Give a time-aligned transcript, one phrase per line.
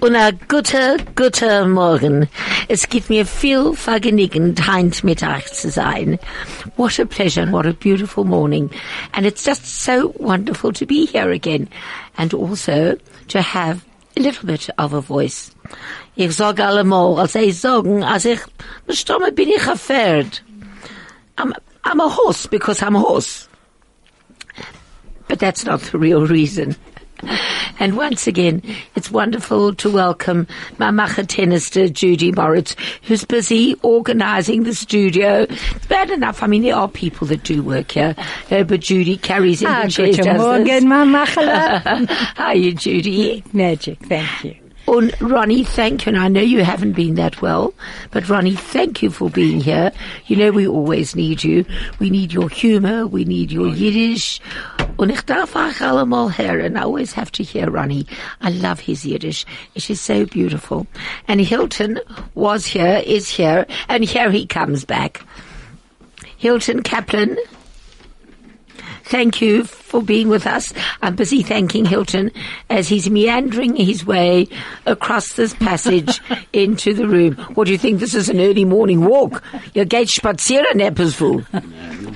[0.00, 2.28] und a guter, guter Morgen.
[2.68, 6.18] Es gibt mir viel Vergnügen, heint mit zu sein.
[6.76, 8.70] What a pleasure and what a beautiful morning.
[9.12, 11.68] And it's just so wonderful to be here again.
[12.16, 12.96] And also
[13.28, 13.84] to have
[14.16, 15.50] a little bit of a voice.
[16.16, 18.40] Ich sag allemal, als ich sagen, als ich
[18.86, 19.74] bestamme bin ich a
[21.36, 21.54] I'm,
[21.84, 23.48] I'm a horse because I'm a horse.
[25.28, 26.76] But that's not the real reason.
[27.82, 28.62] And once again,
[28.94, 35.46] it's wonderful to welcome my Machatenister, Judy Moritz, who's busy organizing the studio.
[35.48, 36.42] It's bad enough.
[36.42, 38.14] I mean, there are people that do work here,
[38.50, 40.84] uh, but Judy carries in Ah, the does Morgen, this.
[40.84, 42.06] Mama Chala.
[42.10, 43.42] How are you, Judy?
[43.54, 44.59] Magic, thank you.
[44.90, 46.10] And Ronnie, thank you.
[46.10, 47.72] And I know you haven't been that well,
[48.10, 49.92] but Ronnie, thank you for being here.
[50.26, 51.64] You know we always need you.
[52.00, 53.06] We need your humor.
[53.06, 54.40] We need your Yiddish.
[54.98, 55.12] Und.
[56.76, 58.04] I always have to hear Ronnie.
[58.40, 59.46] I love his Yiddish.
[59.76, 60.88] It is so beautiful.
[61.28, 62.00] And Hilton
[62.34, 65.24] was here, is here, and here he comes back.
[66.36, 67.38] Hilton Kaplan,
[69.10, 70.72] Thank you for being with us.
[71.02, 72.30] I'm busy thanking Hilton
[72.70, 74.46] as he's meandering his way
[74.86, 76.20] across this passage
[76.52, 77.34] into the room.
[77.54, 77.98] What do you think?
[77.98, 79.42] This is an early morning walk.
[79.74, 81.44] Ihr geht spazieren, Eppersville.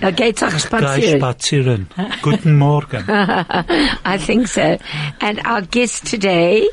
[0.02, 1.18] Ihr geht auch spazieren.
[1.18, 1.88] spazieren.
[2.22, 3.04] Guten Morgen.
[3.08, 4.78] I think so.
[5.20, 6.68] And our guest today,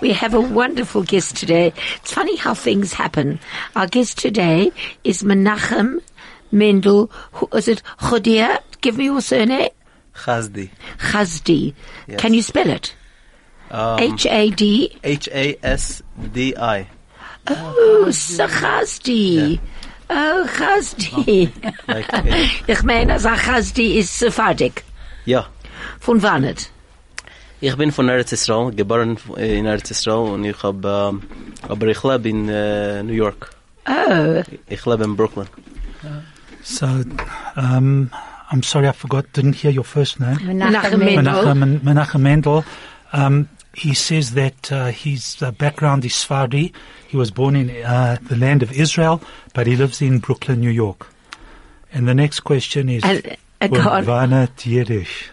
[0.00, 1.74] we have a wonderful guest today.
[1.96, 3.38] It's funny how things happen.
[3.76, 4.72] Our guest today
[5.04, 6.00] is Menachem
[6.50, 7.10] Mendel.
[7.32, 8.60] Who- Is it Chodia?
[8.80, 9.70] Give me your surname.
[10.14, 10.70] Chazdi.
[10.98, 11.74] Chazdi.
[12.06, 12.20] Yes.
[12.20, 12.94] Can you spell it?
[13.70, 14.98] Um, H A D.
[15.04, 16.86] H A S D I.
[17.50, 19.58] Oh, so Chazdi.
[20.10, 21.50] Oh, Chazdi.
[21.86, 22.22] Like, uh,
[22.66, 24.84] Ich meine, also Chazdi ist Sephardic.
[25.26, 25.46] ja.
[26.00, 26.70] Von wann nicht?
[27.60, 31.22] Ich bin von Eretz Israel, geboren in Eretz Israel und ich hab, ähm,
[31.68, 33.50] aber ich lebe in äh, New York.
[33.88, 35.48] Oh, Ich lebe in Brooklyn.
[36.62, 36.86] So,
[37.56, 38.10] um,
[38.50, 40.36] I'm sorry, I forgot, didn't hear your first name.
[40.38, 41.44] Menachem Mendel.
[41.44, 42.64] Menachem, Menachem Mendel.
[43.12, 46.72] Um, he says that uh, his uh, background is Sephardi.
[47.06, 49.20] He was born in uh, the land of Israel,
[49.54, 51.06] but he lives in Brooklyn, New York.
[51.92, 54.06] And the next question is, And, uh, go on.
[54.06, 55.30] wann het Yiddish?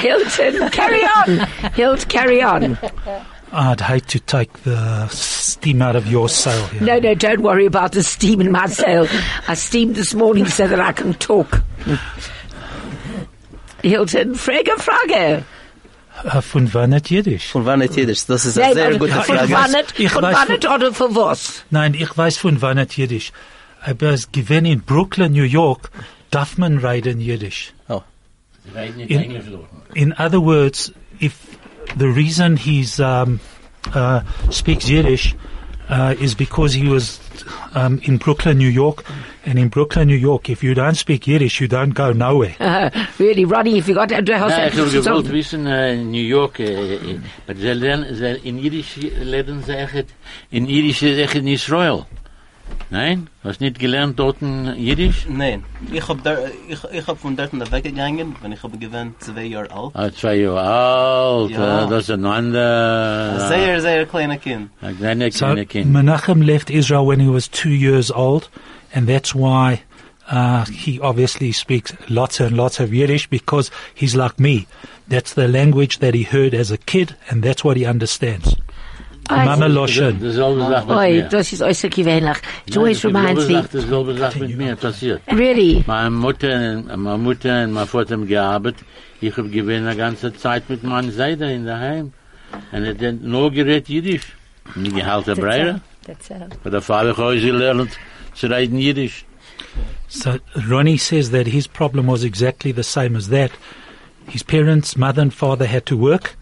[0.00, 1.46] Hilton, carry on.
[1.74, 2.78] Hilt, carry on.
[3.52, 6.82] I'd hate to take the steam out of your sail here.
[6.82, 9.06] No, no, don't worry about the steam in my sail.
[9.48, 11.62] I steamed this morning so that I can talk.
[13.82, 15.44] Hilton, Frage, Frage.
[16.24, 17.46] Uh, von wann het Yiddish?
[17.50, 18.24] Von wann ist Jiddisch?
[18.26, 19.52] Das ist Nein, eine sehr also, gute von Frage.
[19.52, 21.62] wann nicht, Ich von weiß wann von- nicht oder für was?
[21.70, 23.32] Nein, ich weiß von wann het Yiddish.
[23.84, 25.90] Aber es gewesen in Brooklyn, New York,
[26.30, 27.72] darf man reden Yiddish.
[27.88, 28.02] Oh.
[29.08, 29.30] In,
[29.94, 30.90] in other words,
[31.20, 31.34] if
[31.96, 33.40] the reason he's um,
[33.94, 35.34] uh, speaks Yiddish
[35.88, 37.20] uh, is because he was
[37.74, 39.04] um, in Brooklyn, New York,
[39.44, 42.56] and in Brooklyn, New York, if you don't speak Yiddish, you don't go nowhere.
[42.58, 46.10] Uh, really, Ronnie, if you got to house, Ja, ich habe gewollt wissen, äh, in
[46.10, 50.06] New York, aber sie lernen, sie, in Jiddisch lernen sie echt,
[50.50, 52.06] in Jiddisch echt in Israel.
[52.88, 53.26] Nein?
[53.42, 55.26] Hast nicht gelernt dort in Jiddisch?
[55.28, 55.64] Nein.
[55.92, 56.36] Ich hab, da,
[56.68, 59.90] ich, ich hab von dort weggegangen, wenn ich hab gewinnt zwei Jahre alt.
[59.94, 61.84] Ah, zwei Jahre alt, Ja.
[61.84, 64.70] äh, das ist ein anderer, Sehr, sehr kleiner Kind.
[64.80, 65.92] ein kleiner So kleiner Kind.
[65.92, 68.48] Menachem left Israel when he was two years old,
[68.94, 69.80] and that's why
[70.30, 74.66] uh, he obviously speaks lots and lots of Yiddish because he's like me.
[75.08, 78.54] That's the language that he heard as a kid, and that's what he understands.
[79.30, 80.18] Mama Loshen.
[80.20, 81.22] Dasselbe Sache mit Oi, mir.
[81.28, 82.36] das ist äußerst gewöhnlich.
[82.66, 83.64] It always reminds me.
[83.72, 85.20] Dasselbe Sache mit mir passiert.
[85.28, 85.84] Really?
[85.86, 88.84] Meine Mutter, meine Mutter und mein Vater haben gearbeitet.
[89.20, 92.12] Ich habe gewinnt eine ganze Zeit mit meiner Seite in der Heim.
[92.72, 94.36] Und er hat nur geredet Jiddisch.
[94.74, 95.80] Nicht gehalten Breire.
[96.06, 96.48] That's all.
[96.60, 97.98] Aber der Vater hat gelernt
[98.34, 99.24] zu reden Jiddisch.
[100.08, 100.36] So
[100.70, 103.50] Ronnie says that his problem was exactly the same as that.
[104.28, 106.36] His parents, mother and father, had to work,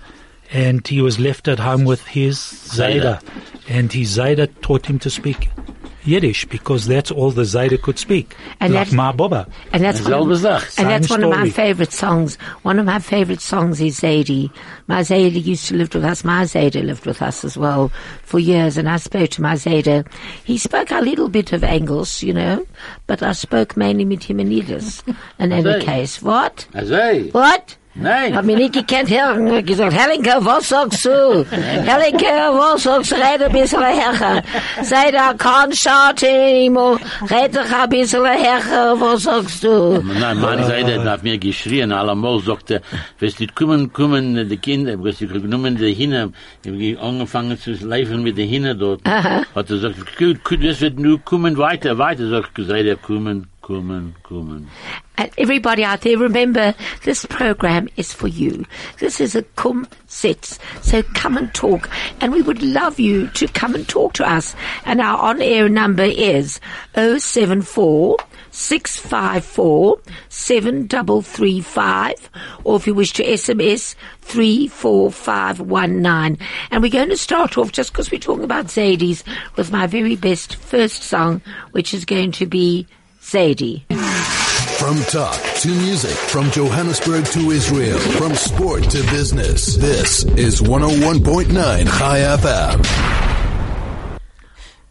[0.54, 3.20] and he was left at home with his Zayda.
[3.68, 5.50] And his Zayda taught him to speak
[6.04, 8.36] Yiddish because that's all the Zayda could speak.
[8.60, 9.48] And like that's- Ma Boba.
[9.72, 10.78] And that's one, Selbe Sache.
[10.78, 12.36] and that's one of my favorite songs.
[12.62, 14.50] One of my favorite songs is Zadie.
[14.86, 16.22] My Zadie used to live with us.
[16.22, 17.90] My Zayda lived with us as well
[18.22, 20.06] for years, and I spoke to my Zayda.
[20.44, 22.66] He spoke a little bit of English, you know,
[23.06, 25.00] but I spoke mainly with him in Yiddish.
[25.38, 26.66] In any case, what?
[26.74, 27.76] Also, What?
[27.96, 28.36] Nein.
[28.36, 29.08] Hab mich nicht gekannt.
[29.10, 31.46] Hab gesagt, Helinke, was sagst du?
[31.50, 33.16] Helinke, was sagst du?
[33.16, 34.42] Red ein bisschen härter.
[34.82, 36.98] Sei da kein Schade anymore.
[37.30, 39.00] Red doch ein bisschen härter.
[39.00, 40.02] Was sagst du?
[40.02, 42.82] Nein, meine Seite hat mir geschrien, allemal sagte,
[43.20, 46.32] wirst du kommen, kommen, die Kinder, wirst du genommen, die Hinne,
[46.64, 49.02] ich hab angefangen zu laufen mit den Hinne dort.
[49.04, 53.46] Hat er gesagt, gut, gut, wirst du nur kommen, weiter, weiter, sagt gesagt, er kommen,
[53.64, 54.68] kommen, kommen.
[55.16, 56.74] And everybody out there, remember,
[57.04, 58.66] this program is for you.
[58.98, 60.58] This is a cum sits.
[60.82, 61.88] So come and talk.
[62.20, 64.54] And we would love you to come and talk to us.
[64.84, 66.60] And our on-air number is
[66.94, 68.18] 074
[68.50, 72.30] 654 7335
[72.62, 76.38] or if you wish to SMS 34519
[76.70, 79.24] and we're going to start off just because we're talking about Zadie's
[79.56, 82.86] with my very best first song which is going to be
[83.24, 83.82] Zadie.
[84.78, 89.76] From talk to music, from Johannesburg to Israel, from sport to business.
[89.76, 91.54] This is 101.9
[91.98, 92.84] Chai FM.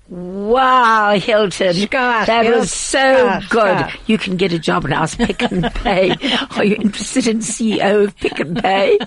[0.10, 1.76] Wow, Hilton.
[1.90, 2.60] Gosh, that Hilton.
[2.62, 3.60] was so Gosh, good.
[3.78, 4.00] gosh.
[4.08, 6.16] You can get a job now as Pick and Pay.
[6.58, 8.98] Are you interested in CEO of Pick and Pay?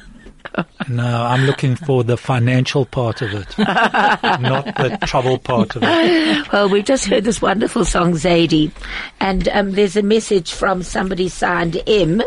[0.88, 6.52] No, I'm looking for the financial part of it, not the trouble part of it.
[6.52, 8.70] Well, we've just heard this wonderful song, Zadie.
[9.20, 12.22] And um, there's a message from somebody signed M,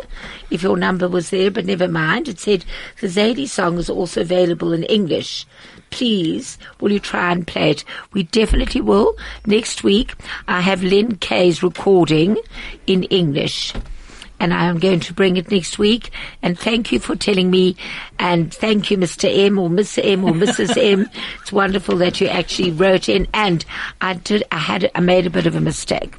[0.51, 2.27] if your number was there, but never mind.
[2.27, 2.65] It said,
[3.01, 5.45] the Zadie song is also available in English.
[5.89, 7.83] Please, will you try and play it?
[8.13, 9.15] We definitely will.
[9.45, 10.13] Next week,
[10.47, 12.37] I have Lynn Kay's recording
[12.85, 13.73] in English.
[14.39, 16.11] And I am going to bring it next week.
[16.41, 17.75] And thank you for telling me.
[18.17, 19.29] And thank you, Mr.
[19.31, 20.03] M or Mr.
[20.03, 20.77] M or Mrs.
[20.91, 21.09] M.
[21.41, 23.27] It's wonderful that you actually wrote in.
[23.33, 23.65] And
[24.01, 26.13] I did, I had, I made a bit of a mistake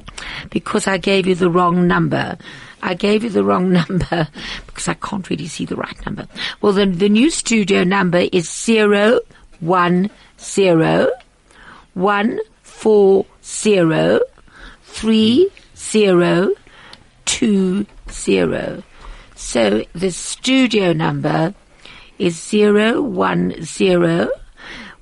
[0.49, 2.37] because I gave you the wrong number.
[2.83, 4.27] I gave you the wrong number
[4.67, 6.27] because I can't really see the right number.
[6.61, 9.19] Well, the, the new studio number is zero
[9.59, 10.09] one
[10.39, 11.11] zero
[11.93, 14.19] one four zero
[14.83, 16.49] three zero
[17.25, 18.83] two zero.
[19.35, 21.53] So the studio number
[22.19, 24.29] is zero one zero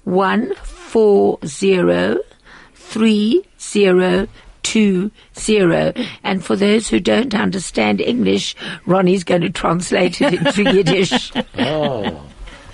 [0.04, 2.18] one four zero
[2.74, 4.28] three zero
[4.64, 5.94] two zero.
[6.24, 11.32] And for those who don't understand English, Ronnie's going to translate it into Yiddish.
[11.58, 12.26] Oh.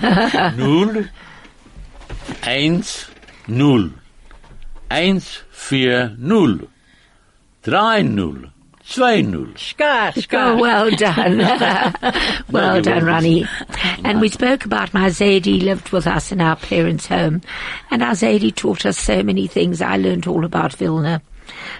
[0.01, 1.05] Null,
[2.41, 3.09] eins,
[3.47, 3.91] null.
[4.91, 6.59] Eins, vier, null.
[7.63, 8.51] Drei, null.
[8.87, 9.47] Zwei, null.
[9.77, 11.37] Gosh, Oh, well done.
[12.51, 13.05] well you're done, welcome.
[13.05, 13.45] Ronnie.
[14.03, 17.41] And we spoke about my Zadie lived with us in our parents' home.
[17.89, 19.81] And our Zadie taught us so many things.
[19.81, 21.21] I learned all about Vilna.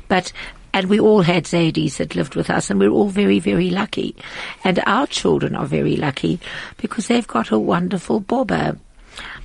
[0.08, 0.32] But,
[0.74, 4.16] and we all had Zadies that lived with us and we're all very, very lucky.
[4.64, 6.40] And our children are very lucky
[6.78, 8.78] because they've got a wonderful Bobber.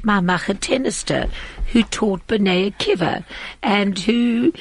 [0.03, 1.31] My Machetenister,
[1.73, 3.23] who taught B'nai Akiva
[3.63, 4.53] and who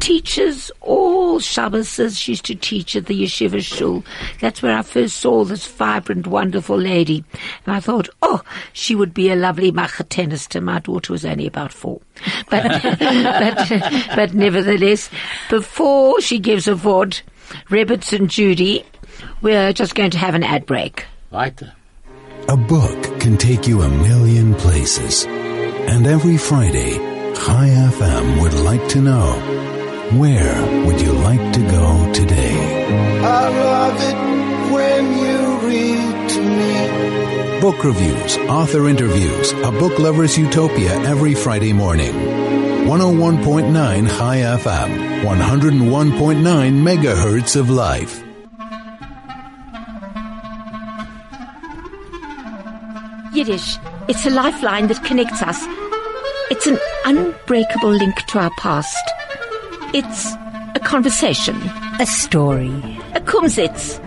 [0.00, 2.18] teaches all Shabbases.
[2.18, 4.04] She used to teach at the Yeshiva Shul.
[4.40, 7.24] That's where I first saw this vibrant, wonderful lady.
[7.66, 8.42] And I thought, oh,
[8.72, 10.62] she would be a lovely machatenister.
[10.62, 12.00] My daughter was only about four.
[12.50, 15.10] But, but, but nevertheless,
[15.50, 17.22] before she gives a vod,
[17.68, 18.84] Rebbetzin Judy,
[19.42, 21.04] we're just going to have an ad break.
[21.30, 21.72] Weiter.
[22.48, 25.24] A book can take you a million places.
[25.26, 26.92] And every Friday,
[27.34, 29.73] Chai FM would like to know
[30.18, 32.56] where would you like to go today?
[33.22, 35.38] I love it when you
[35.68, 37.60] read to me.
[37.60, 42.12] Book reviews, author interviews, a book lover's utopia every Friday morning.
[42.12, 46.42] 101.9 Chai FM, 101.9
[46.82, 48.22] megahertz of life.
[53.34, 55.64] Yiddish, it's a lifeline that connects us.
[56.50, 59.02] It's an unbreakable link to our past.
[59.92, 60.32] It's
[60.74, 61.56] a conversation,
[62.00, 62.70] A story.
[63.14, 64.00] a kumsitz.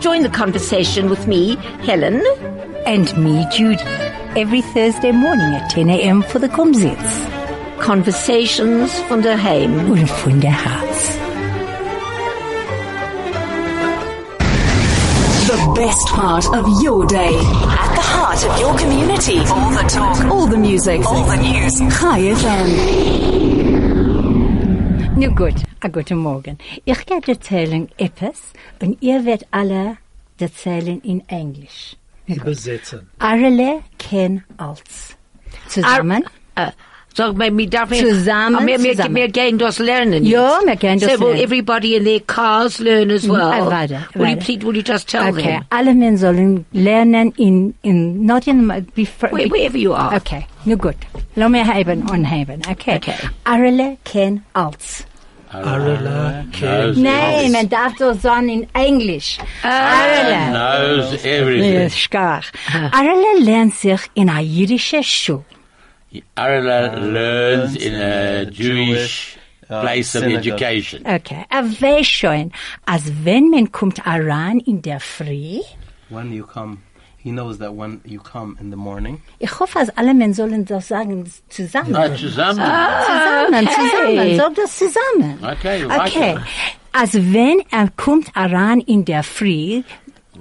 [0.00, 1.56] Join the conversation with me,
[1.86, 2.22] Helen,
[2.86, 3.82] And me, Judy.
[4.36, 6.22] Every Thursday morning at 10 a.m.
[6.22, 7.28] for the Kumsitz.
[7.80, 9.90] Conversations von der Heim.
[9.90, 11.18] Und von der Haus.
[15.46, 17.34] The best part of your day.
[17.34, 19.38] At the heart of your community.
[19.40, 20.24] All the talk.
[20.30, 21.04] All the music.
[21.04, 21.74] All the news.
[21.98, 23.49] Chai FM.
[25.20, 26.56] Nu gut, a guten Morgen.
[26.86, 28.38] Ich werde erzählen etwas
[28.80, 29.96] und ihr werdet alle
[30.38, 31.96] erzählen in Englisch.
[32.26, 33.00] Übersetzen.
[33.18, 35.16] Arle ken als.
[35.68, 36.24] Zusammen?
[36.58, 36.70] Uh,
[37.12, 39.16] Sag mal, wir darf Zusammen, Ah, wir, wir, zusammen.
[39.16, 40.24] wir gehen das lernen.
[40.24, 41.42] Ja, wir gehen das so will lernen.
[41.44, 43.50] everybody in their cars learn as well.
[43.52, 45.64] Ah, warte, will you please, will you just tell Okay, them?
[45.70, 50.14] alle Menschen sollen lernen in, in, not in, before, Where, wherever you are.
[50.16, 50.94] Okay, nu gut.
[51.34, 52.96] Lass mir haben und haben, okay?
[52.96, 53.14] Okay.
[53.44, 55.04] Arle ken als.
[55.52, 59.38] Arala, Knows Nein, man darf so sagen in Englisch.
[59.64, 60.50] Arle.
[60.50, 61.90] Knows everything.
[62.92, 65.44] Arle lernt sich in einer jüdischen Schule.
[66.36, 71.04] Arla learns in a Jewish place of education.
[71.04, 72.52] Okay, er weiß schon,
[72.86, 75.60] als wenn man kommt heran in der Früh,
[76.10, 76.78] When you come,
[77.22, 80.64] he knows that when you come in the morning, ich hoffe, dass alle Menschen sollen
[80.64, 81.94] das sagen zusammen.
[81.94, 82.60] Ah, zusammen.
[82.60, 85.38] Zusammen, zusammen, sag das zusammen.
[85.42, 86.42] Okay, Okay, weiter.
[86.92, 89.82] als wenn er kommt heran in der Früh,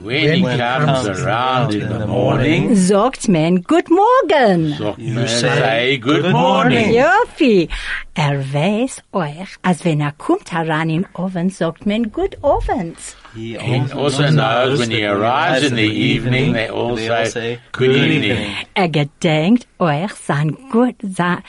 [0.02, 4.74] When he When he comes comes around in the morning, sagt man Good Morgen.
[4.78, 6.94] so You you say, say good "Good morning.
[6.94, 7.68] Jofi.
[8.14, 12.98] Er weiß euch, als wenn er kommt heran im Oven, sagt man Good Abend.
[13.36, 17.96] He He also, also knows when he arrives in the evening, they all say good
[17.96, 18.56] evening.
[18.76, 21.44] Er gedenkt euch sein Gut, sein,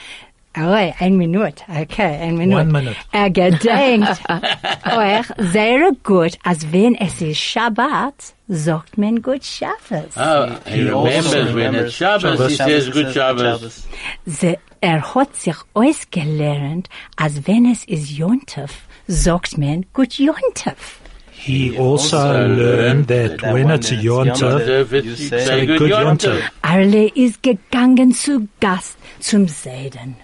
[0.57, 1.63] Oh, ein Minute.
[1.69, 2.59] Okay, ein Minute.
[2.59, 2.95] One minute.
[3.13, 10.17] Er gedenkt euch sehr gut, als wenn es ist Shabbat, sagt man Good Shabbos.
[10.17, 13.87] Oh, he, also remembers when it's Shabbos, he says good Shabbos.
[14.25, 18.71] Sie, er hat sich ausgelernt, als wenn es ist Jontef,
[19.07, 21.00] sagt man Good Jontef.
[21.43, 24.71] He also also learned that that when when it's a it's Yom Yom Tov, So
[24.81, 26.39] if it's, You you say say good good Yom Yom Tov.
[26.39, 26.49] Tov.
[26.63, 30.15] Arle ist gegangen zu Gast zum Seiden.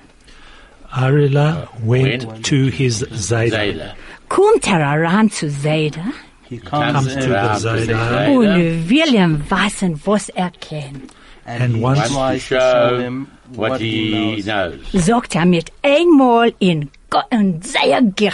[0.91, 3.57] Arila went Went to his Zayda.
[3.57, 3.93] Zayla.
[4.29, 6.13] Kommt er heran zu Seiden
[6.49, 7.93] he comes, Comes to the around to Zayda.
[7.93, 8.29] Zayda.
[8.31, 11.11] und will ihm wissen, was er kennt.
[11.45, 14.45] and, And he wants tries to to show show him what, what, he knows.
[14.45, 15.05] knows.
[15.05, 18.33] Sagt er mit einmal in Gott und sehr gich.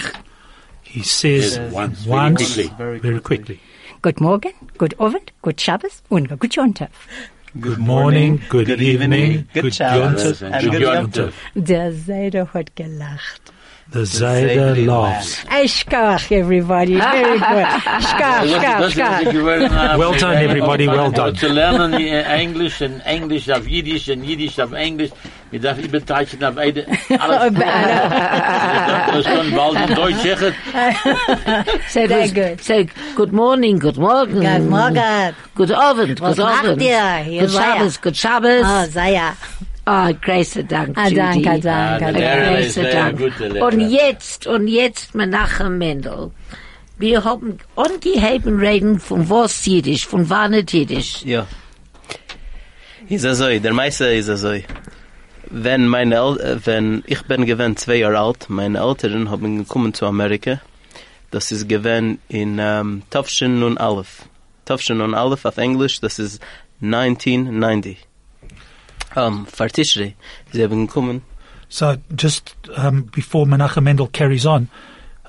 [0.94, 3.00] He says Yes, once, once, very quickly.
[3.00, 3.60] very quickly.
[4.04, 6.90] Good morning, Good Abend, Good Shabbos und Good Jontef.
[7.60, 11.34] Good morning, good, evening, good good Shabbos, And and good Yom Yom Tov.
[11.56, 13.52] Der Seide hat gelacht.
[13.94, 15.36] The Zayda Zayda laughs.
[15.48, 16.96] Hey, Skach, everybody.
[16.98, 17.68] Very good.
[18.02, 19.98] Skach, Skach, Skach.
[20.00, 21.36] Well done, everybody, well done.
[21.36, 25.12] Zu lernen äh, Englisch und Englisch auf Jiddisch und Jiddisch auf Englisch.
[25.52, 26.88] Wir darf übertreiben auf beide.
[27.20, 27.54] Alles.
[29.14, 30.56] Das kann bald in Deutsch sagen.
[31.90, 32.62] So, it Very was- good.
[32.64, 32.86] so
[33.16, 34.42] good morning, good morning.
[34.42, 35.36] Good Morgen.
[35.54, 36.82] Good Abend, Was good macht Abend.
[36.82, 37.26] ihr?
[37.42, 37.52] Good.
[37.52, 38.66] Shabbos, good Shabbos.
[38.66, 39.36] Ah, sei ja.
[39.86, 41.16] Ah, großer Dank, Ah, Judy.
[41.42, 43.62] danke, danke, Ah, ist Großer sehr Dank.
[43.62, 46.32] Und jetzt, und jetzt, Menachem Mendel.
[46.98, 51.24] Wir haben angeheben reden von was Jiddisch, von wann nicht Jiddisch.
[51.25, 51.48] Ja.
[53.10, 54.63] Is azoi, der Meise is azoi.
[55.50, 59.94] Wenn meine El äh, wenn ich bin gewesen zwei Jahre alt, meine Eltern haben gekommen
[59.94, 60.62] zu Amerika.
[61.32, 64.24] Das ist gewesen in um, Tafshin und Aleph.
[64.66, 66.42] Tafshin und Aleph auf Englisch, das ist
[66.82, 67.98] 1990.
[69.15, 70.15] Um, Fartishri,
[70.51, 71.22] sie haben gekommen.
[71.70, 74.70] So just um, before Menachem Mendel carries on,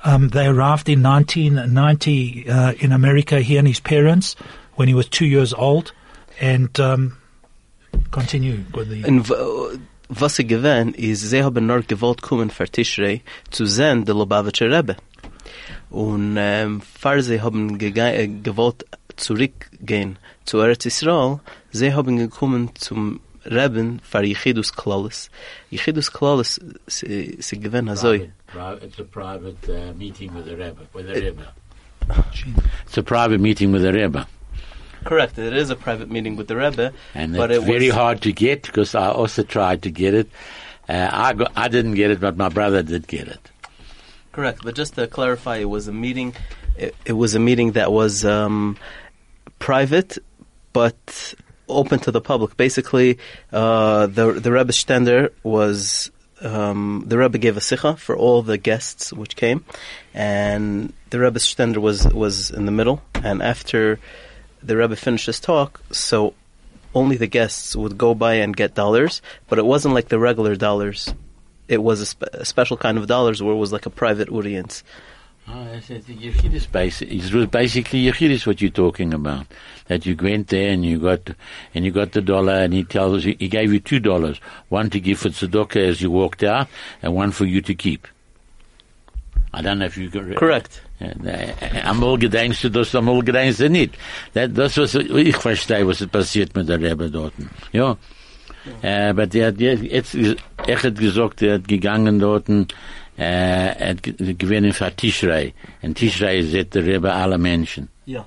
[0.04, 4.36] um, they arrived in 1990 uh, in America, he and his parents,
[4.74, 5.92] when he was two years old,
[6.40, 7.16] and um,
[8.10, 9.04] continue with the.
[9.04, 14.04] Und w- was sie gewesen ist, sie haben nur gewollt kommen für Tishrei zu sehen,
[14.04, 14.96] der Lubavitcher Rebbe.
[15.90, 18.84] Und ähm, fahr sie haben gewollt
[19.16, 25.30] zurückgehen zu Eretz Israel, sie haben gekommen zum Rebben für Yechidus Klalis.
[25.70, 30.86] Yechidus Klalis, sie, sie gewesen also, It's a private uh, meeting with the Rebbe.
[30.92, 31.52] With the Rebbe.
[32.86, 34.26] It's a private meeting with the Rebbe.
[35.04, 37.94] correct, it is a private meeting with the Rebbe, And but it's it very was,
[37.96, 40.28] hard to get because I also tried to get it.
[40.88, 43.50] Uh, I, got, I didn't get it, but my brother did get it.
[44.32, 46.34] Correct, but just to clarify, it was a meeting.
[46.76, 48.76] It, it was a meeting that was um,
[49.58, 50.18] private,
[50.72, 51.34] but
[51.68, 52.56] open to the public.
[52.56, 53.18] Basically,
[53.52, 58.58] uh, the the Rebbe Stender was um, the Rebbe gave a sicha for all the
[58.58, 59.64] guests which came,
[60.12, 63.02] and the Rebbe Stender was was in the middle.
[63.22, 63.98] And after
[64.62, 66.34] the Rebbe finished his talk, so
[66.94, 70.54] only the guests would go by and get dollars, but it wasn't like the regular
[70.56, 71.12] dollars.
[71.66, 74.30] It was a, spe- a special kind of dollars where it was like a private
[74.30, 74.84] audience.
[75.46, 77.12] Oh, it's, it's Yechidus basic.
[77.12, 79.46] It was basically Yechidus what you're talking about.
[79.88, 81.20] That you went there and you got
[81.74, 84.88] and you got the dollar, and he tells you he gave you two dollars, one
[84.90, 86.68] to give for tzedakah as you walked out,
[87.02, 88.08] and one for you to keep.
[89.52, 90.80] I don't know if you got Correct.
[91.00, 93.94] Einmal gedenkst du das, einmal gedenkst du nicht.
[94.32, 97.34] Das, das was ich verstehe, was passiert mit der Rebbe dort.
[97.72, 97.96] Ja.
[98.82, 102.48] Äh, aber der, der, jetzt er hat gesagt, er hat gegangen dort,
[103.18, 105.52] hat ge- gewinnen für Tischrei.
[105.82, 107.88] Und Tischrei ist der Rebbe aller Menschen.
[108.06, 108.24] Ja.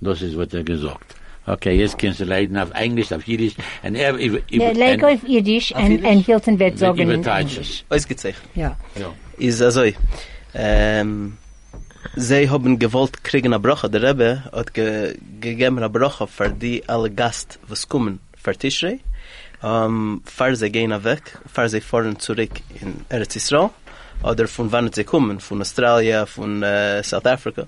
[0.00, 1.16] Das ist, was er gesagt.
[1.46, 3.54] Okay, jetzt kannst du leiden auf Englisch, auf Jiddisch.
[3.82, 7.50] Und er, über, Ja, über, leg auf Jiddisch und, und Hilton wird sagen in übertreibt
[7.50, 7.84] Englisch.
[7.88, 8.44] Ausgezeichnet.
[8.54, 8.76] Ja.
[8.98, 9.12] Ja.
[9.38, 9.82] is also
[10.54, 11.36] ähm
[12.14, 16.86] sie haben gewollt kriegen a bracha der Rebbe hat ge, gegeben a bracha für die
[16.88, 19.00] alle Gast was kommen für Tishrei
[19.64, 22.50] ähm fahr sie gehen weg fahr sie fahren zurück
[22.80, 23.70] in Eretz Israel
[24.22, 27.66] oder von wann sie kommen von Australien von äh, South Africa.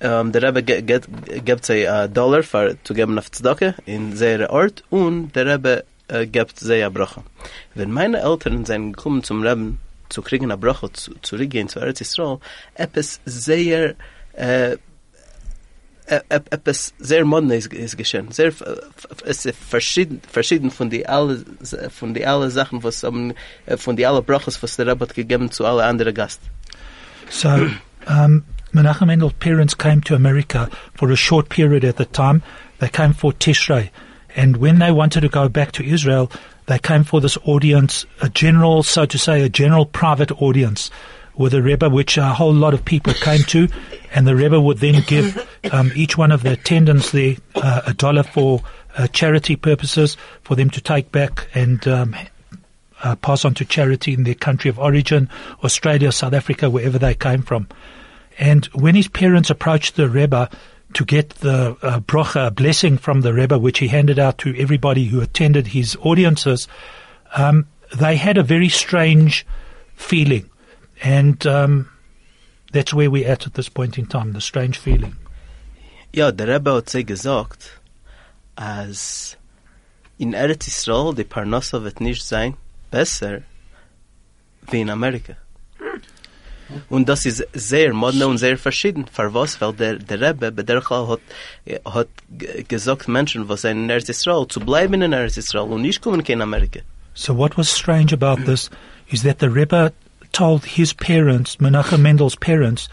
[0.00, 4.82] Ähm der Rebbe gibt sie a Dollar für zu geben auf Tzedakah in seiner Ort
[4.90, 7.22] und der Rebbe äh, gibt sie a bracha.
[7.74, 9.74] Wenn meine Eltern sind gekommen zum Rebbe
[10.08, 12.38] zu kriegen a bracha zu, zurückgehen zu Eretz Israel
[12.74, 13.94] etwas sehr
[14.32, 14.76] äh,
[16.28, 18.52] etwas sehr modern ist, geschehen sehr
[19.24, 21.44] es ist verschieden verschieden von die alle
[21.90, 25.84] von die alle Sachen was äh, von die alle brachas was der gegeben zu alle
[25.84, 26.40] andere Gast
[27.30, 27.70] So,
[28.08, 32.42] um, Menachem Mendel's parents came to America for a short period at the time.
[32.78, 33.90] They came for Tishrei.
[34.34, 36.30] And when they wanted to go back to Israel,
[36.66, 40.90] they came for this audience, a general, so to say, a general private audience
[41.36, 43.68] with a Rebbe, which a whole lot of people came to.
[44.12, 47.94] And the Rebbe would then give um, each one of the attendants there uh, a
[47.94, 48.62] dollar for
[48.96, 52.16] uh, charity purposes for them to take back and um,
[53.02, 55.28] uh, pass on to charity in their country of origin,
[55.64, 57.68] Australia, South Africa, wherever they came from.
[58.38, 60.50] And when his parents approached the Rebbe
[60.94, 65.04] to get the uh, brocha, blessing from the Rebbe, which he handed out to everybody
[65.04, 66.66] who attended his audiences,
[67.34, 69.46] um, they had a very strange
[69.94, 70.49] feeling.
[71.02, 71.88] And um,
[72.72, 75.16] that's where we're at at this point in time, the strange feeling.
[76.12, 77.80] Ja, der Rebbe hat sie gesagt,
[78.56, 79.36] als
[80.18, 82.56] in Eretz Israel die Parnassa wird nicht sein
[82.90, 83.42] besser
[84.70, 85.36] wie in Amerika.
[86.88, 89.06] Und das ist sehr modern und sehr verschieden.
[89.10, 89.60] Für was?
[89.60, 91.20] Weil der, der Rebbe, bei der Chal hat,
[91.84, 92.08] hat
[92.68, 96.20] gesagt Menschen, was sind in Eretz Israel, zu bleiben in Eretz Israel und nicht kommen
[96.20, 96.80] in Amerika.
[97.14, 98.70] So what was strange about this
[99.08, 99.92] is that the Rebbe
[100.32, 102.88] told his parents, Menachem Mendel's parents,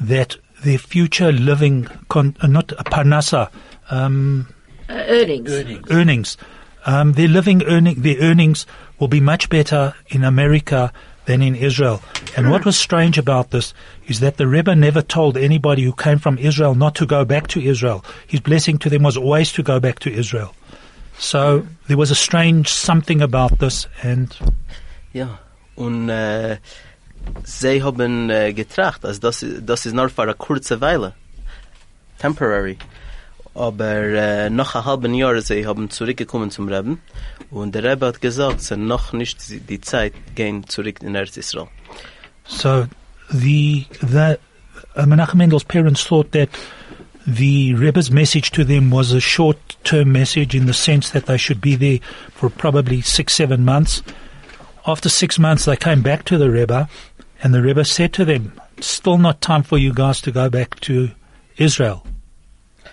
[0.00, 3.50] that their future living, con- uh, not a parnasa,
[3.90, 4.48] um,
[4.88, 5.50] Uh, earnings.
[5.90, 6.36] earnings,
[6.86, 8.66] um, their living earning, their earnings
[8.98, 10.92] will be much better in America
[11.26, 12.02] than in Israel.
[12.36, 13.74] And what was strange about this
[14.06, 17.48] is that the Rebbe never told anybody who came from Israel not to go back
[17.48, 18.02] to Israel.
[18.26, 20.54] His blessing to them was always to go back to Israel.
[21.18, 24.34] So there was a strange something about this, and
[25.12, 25.36] Ja,
[25.78, 30.34] und äh, uh, sie haben äh, uh, getracht, also das, das ist nur für eine
[30.34, 31.14] kurze Weile,
[32.18, 32.76] temporary.
[33.54, 36.98] Aber äh, halben Jahr sie haben zurückgekommen zum Rebbe
[37.50, 39.38] und der Rebbe hat gesagt, es ist noch nicht
[39.68, 41.68] die- Zeit gehen zurück in Israel.
[42.44, 42.86] So
[43.30, 44.38] the the
[44.96, 46.48] uh, Menachem Mendel's parents thought that
[47.26, 51.60] the Rebbe's message to them was a short-term message in the sense that they should
[51.60, 51.98] be there
[52.34, 54.02] for probably six, seven months.
[54.88, 56.88] After six months, they came back to the Rebbe,
[57.42, 60.80] and the Rebbe said to them, "Still not time for you guys to go back
[60.80, 61.10] to
[61.58, 62.88] Israel." Uh,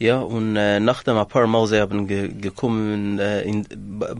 [0.00, 3.66] eh, ja, und äh, nachdem ein paar Mal sie haben ge gekommen, äh, in,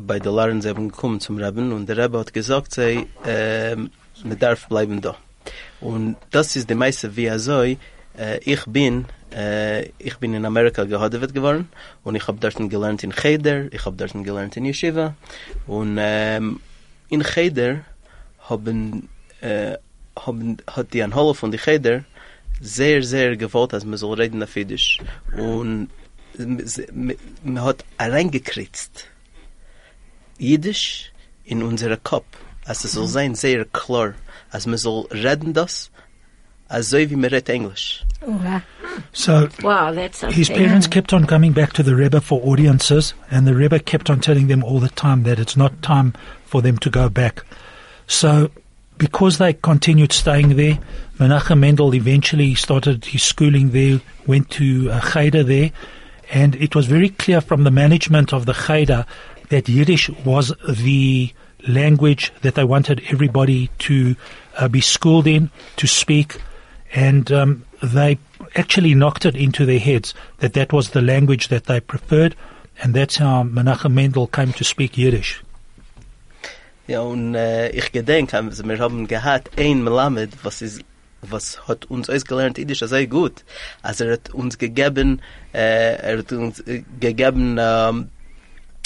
[0.07, 3.91] bei der Laren, sie haben gekommen zum Rebbe und der Rebbe hat gesagt, sie, ehm,
[4.25, 5.17] äh, man darf bleiben da.
[5.81, 7.79] Und das ist die meiste wie er so, äh,
[8.17, 11.69] eh, ich bin, äh, ich bin in Amerika gehadet geworden
[12.05, 15.15] und ich habe dort gelernt in Cheder, ich habe dort gelernt in Yeshiva
[15.67, 16.61] und ähm,
[17.09, 17.81] in Cheder
[18.41, 19.09] haben,
[19.41, 19.77] äh,
[20.17, 22.05] haben, hat die Anhalle von die Cheder
[22.61, 24.99] sehr, sehr gewollt, dass man soll reden auf Jiddisch.
[25.37, 25.89] Und
[26.37, 29.07] man hat reingekritzt
[30.39, 31.13] Jiddisch
[31.45, 32.27] in unser Kopf.
[32.65, 34.15] Also es soll sein sehr klar.
[34.51, 35.91] Also man soll reden das,
[36.71, 37.51] also wie man redet
[39.13, 40.21] So Wow, that's.
[40.23, 44.11] His parents kept on coming back to the Rebbe for audiences, and the Rebbe kept
[44.11, 47.45] on telling them all the time that it's not time for them to go back.
[48.07, 48.51] So,
[48.99, 50.79] because they continued staying there,
[51.19, 55.73] Menachem Mendel eventually started his schooling there, went to a cheder there,
[56.31, 59.07] and it was very clear from the management of the cheder
[59.49, 61.33] that Yiddish was the
[61.67, 64.15] language that they wanted everybody to
[64.59, 66.39] uh, be schooled in, to speak,
[66.93, 68.19] and um, they
[68.55, 72.35] actually knocked it into their heads that that was the language that they preferred,
[72.83, 75.43] and that's how Menachem Mendel came to speak Yiddish.
[76.87, 80.83] Ja, und äh, ich gedenk, also wir haben gehad ein Melamed, was ist
[81.23, 83.45] was hat uns ausgelernt Jiddisch sehr gut.
[83.83, 85.21] Also er hat uns gegeben,
[85.53, 88.09] äh, er hat uns äh, gegeben ähm,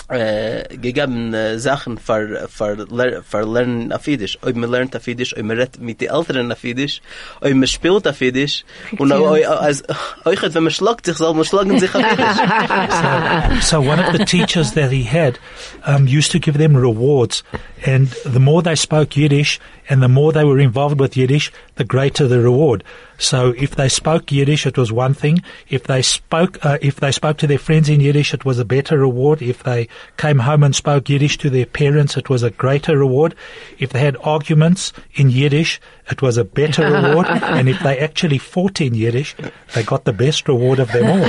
[0.08, 2.86] äh, gegeben Sachen für, für,
[3.22, 4.38] für lernen auf Jiddisch.
[4.42, 7.00] Ob man lernt auf Jiddisch, ob man redet mit den Eltern auf Jiddisch,
[7.40, 8.64] ob man spielt auf Jiddisch.
[8.98, 9.44] Und Fiktion.
[9.44, 9.82] als,
[10.24, 13.64] euch, wenn man schlagt sich, soll man schlagen sich auf Jiddisch.
[13.64, 15.38] So one of the teachers that he had
[15.86, 17.42] um, used to give them rewards,
[17.84, 21.84] and the more they spoke Yiddish and the more they were involved with Yiddish, the
[21.84, 22.82] greater the reward.
[23.18, 25.42] So if they spoke Yiddish, it was one thing.
[25.68, 28.64] If they spoke, uh, if they spoke to their friends in Yiddish, it was a
[28.64, 29.40] better reward.
[29.40, 33.34] If they came home and spoke Yiddish to their parents, it was a greater reward.
[33.78, 37.26] If they had arguments in Yiddish, it was a better reward.
[37.28, 39.36] And if they actually fought in Yiddish,
[39.74, 41.24] they got the best reward of them all.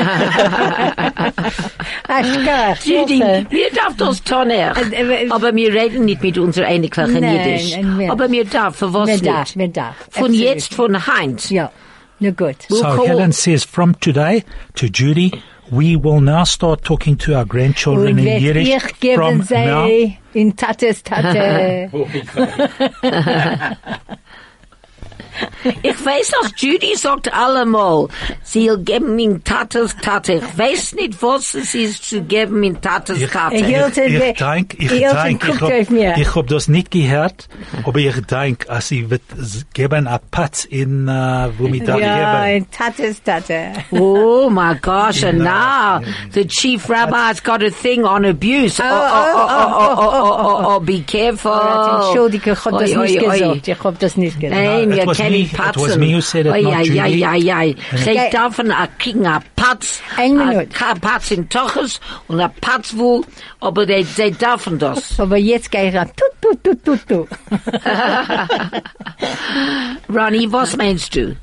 [2.07, 2.75] Aschkar.
[2.83, 4.49] Judy, wir darf das tun.
[4.49, 7.77] Äh, äh, Aber wir reden nicht mit unserer Einiglichen Nein, Jiddisch.
[7.77, 9.25] nein, Aber wir darf, für was Wer nicht?
[9.27, 9.95] darf, wer darf.
[10.09, 11.49] Von jetzt, von Heinz.
[11.49, 11.71] Ja,
[12.19, 12.65] na gut.
[12.69, 14.43] We'll So call- Helen says, from today
[14.75, 15.31] to Judy,
[15.71, 19.15] we will now start talking to our grandchildren in werd Yiddish.
[19.15, 19.87] From now,
[20.33, 21.89] in Tates Tate.
[25.81, 28.07] Ich weiß auch, Judy sagt allemal,
[28.43, 30.33] sie geben in Tates Tate.
[30.33, 33.55] Ich weiß nicht, was es ist zu geben in Tates ich, Tate.
[33.55, 37.47] Ich- ich, ich denk, ich denk, ich hab, ich hab das nicht gehört,
[37.85, 39.21] aber ich denk, als sie wird
[39.73, 42.57] geben a Patz in, uh, wo da Ja, geben.
[42.57, 43.73] in Tates Tate.
[43.91, 48.79] Oh my gosh, and now the chief rabbi's got a thing on abuse.
[48.79, 51.51] Oh, oh, oh, oh, oh, oh, oh, oh, oh, be careful.
[51.51, 53.67] Entschuldige, ich hab das nicht gesagt.
[53.67, 54.61] Ich hab das nicht gesagt.
[54.61, 56.73] Nein, No, it wir was kennen me- it was me who said it, Oi, not
[56.73, 57.23] ei, Judy.
[57.25, 57.75] ei, ei.
[57.95, 58.29] Sie Okay.
[58.31, 60.67] dürfen a kriegen a Patz, Ein a Minut.
[60.81, 63.23] a Patz in Toches und a Patz wo,
[63.59, 65.19] aber sie, sie dürfen das.
[65.19, 66.09] Aber jetzt gehe ich ran.
[66.15, 67.27] Tut, tut, tut, tut, tut.
[70.09, 71.35] Ronnie, was meinst du?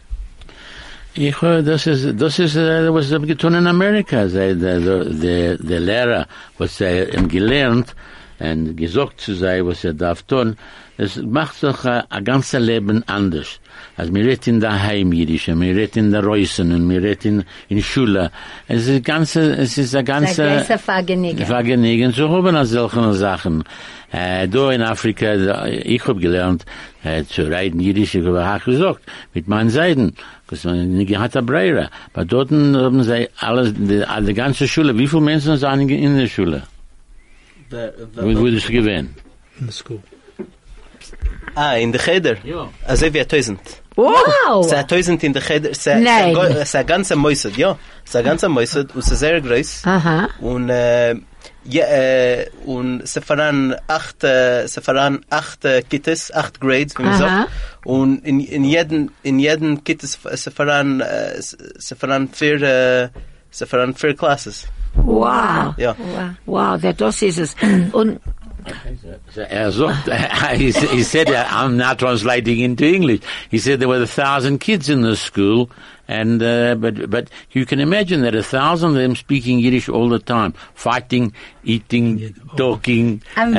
[1.14, 4.27] Ich höre, das ist, das ist, äh, was sie getan in Amerika.
[4.29, 7.95] Sie, der, der, der, der Lehrer, was er ihm gelernt
[8.38, 10.57] und gesagt zu sein, was er darf tun,
[10.97, 13.61] das macht doch äh, ein ganzes Leben anders.
[13.96, 17.83] Also wir reden daheim Jiddisch, und wir reden in der Reusen, und wir reden in
[17.83, 18.31] Schule.
[18.66, 20.64] Es ist ganze, es ist ein ganze...
[21.44, 23.64] Vergnügen zu haben an solchen Sachen.
[24.11, 26.64] Äh, da in Afrika, da, ich hab gelernt,
[27.05, 29.02] äh, zu reiten Jiddisch, ich habe auch gesagt,
[29.35, 30.14] mit meinen Seiten.
[30.48, 31.90] Das man nicht hat eine Breire.
[32.12, 36.28] Aber dort haben sie alles, die, die ganze Schule, wie viele Menschen sind in der
[36.28, 36.62] Schule?
[37.70, 39.11] Wie wurde es gewähnt?
[39.61, 40.00] In the school.
[41.55, 42.37] Ah, in der Cheder.
[42.44, 42.68] Ja.
[42.87, 43.82] Also wie ein Tausend.
[43.96, 44.72] Wow!
[44.72, 45.70] Ein Tausend in der Cheder.
[45.70, 47.76] Es ist ein- ganzer Mäuset, ja.
[48.05, 49.83] Es ist ein ganzer Mäuset und ist sehr groß.
[49.85, 50.28] Aha.
[50.40, 51.14] Und, äh,
[51.64, 57.02] ja, äh, und sie fahren acht, äh, sie fahren acht äh, Kittes, acht Grades, wie
[57.02, 57.50] man sagt.
[57.85, 63.09] Und in, in jeden, in jeden Kittes, sie fahren, äh, sie fahren vier, äh,
[63.50, 64.66] sie fahren vier Classes.
[64.94, 65.74] Wow.
[65.76, 65.94] Ja.
[66.46, 67.55] Wow, that das ist es.
[67.92, 68.20] Und
[70.57, 73.20] he, he said, uh, I'm now translating into English.
[73.51, 75.70] He said there were a thousand kids in the school,
[76.09, 80.09] and uh, but but you can imagine that a thousand of them speaking Yiddish all
[80.09, 81.33] the time, fighting,
[81.64, 83.57] eating, talking, and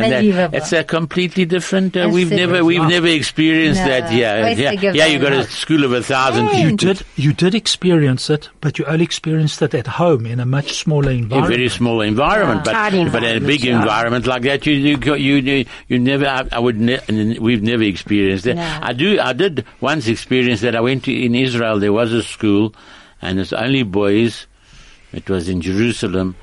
[0.53, 1.95] it's a completely different.
[1.95, 3.87] Uh, we've never we've never experienced No.
[3.87, 4.13] that.
[4.13, 5.05] Yeah, yeah, yeah.
[5.05, 6.63] You got a school of a thousand Hey.
[6.63, 10.45] You did, you did experience it, but you only experienced it at home in a
[10.45, 11.53] much smaller environment.
[11.53, 13.79] a very small environment, but Tiny but in a big yeah.
[13.79, 16.25] environment like that, you you you you, you never.
[16.27, 16.79] I, I would.
[16.79, 18.55] Ne- we've never experienced it.
[18.55, 18.79] No.
[18.81, 19.19] I do.
[19.19, 20.75] I did once experience that.
[20.75, 21.79] I went to in Israel.
[21.79, 22.73] There was a school,
[23.21, 24.47] and it's only boys.
[25.13, 26.35] It was in Jerusalem.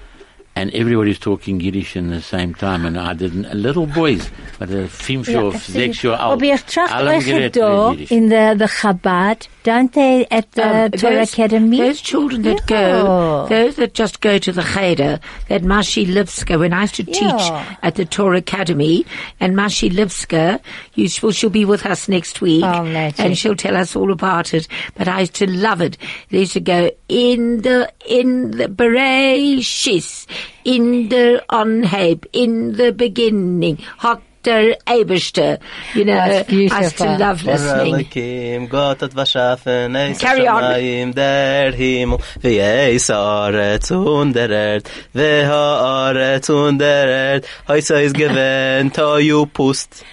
[0.60, 3.48] And everybody's talking Yiddish in the same time, and I didn't.
[3.54, 6.34] Little boys, but a fünf Jahr, sechs Jahr alt.
[6.34, 10.84] Aber ich trage alle euch geredet da in the, the Chabad, don't they, at the
[10.84, 11.78] um, Torah those, Academy?
[11.78, 12.76] those children that Yeah.
[12.76, 15.18] go, those that just go to the Cheder,
[15.48, 17.76] that Mashi Lipska, when I used to teach Yeah.
[17.82, 19.06] at the Torah Academy,
[19.40, 20.60] and Mashi Lipska,
[20.94, 24.52] you, well, she'll be with us next week, Oh, and she'll tell us all about
[24.52, 24.68] it.
[24.94, 25.96] But I used to love it.
[26.28, 30.26] They used to go in the, in the Bereshis,
[30.64, 35.58] in the Onheb, in the beginning, hot der Eberste.
[35.94, 37.18] You know, That's I used to beautiful.
[37.18, 37.94] love listening.
[37.94, 40.62] Elikim, Gott hat waschaffen, eis Carry on.
[40.62, 47.90] Hashamayim, der Himmel, wie eis Aretz und der Erd, wie ha-Aretz und der Erd, heus
[47.90, 50.04] eis gewähnt, toju pust,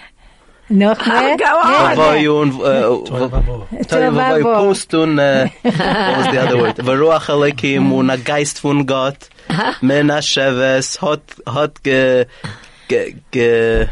[0.69, 1.37] Nochmal?
[1.39, 2.99] Oh, Vavayun, uh,
[4.43, 6.75] Pustun, uh, what was the other word?
[6.75, 9.29] Varuach Alekim, und a Geist von Gott,
[9.81, 12.25] Mena Sheves, hat, hat ge,
[12.89, 13.87] ge, ge,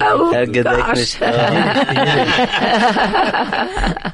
[0.00, 1.18] Oh, Gedächtnis.
[1.18, 1.30] Gosh.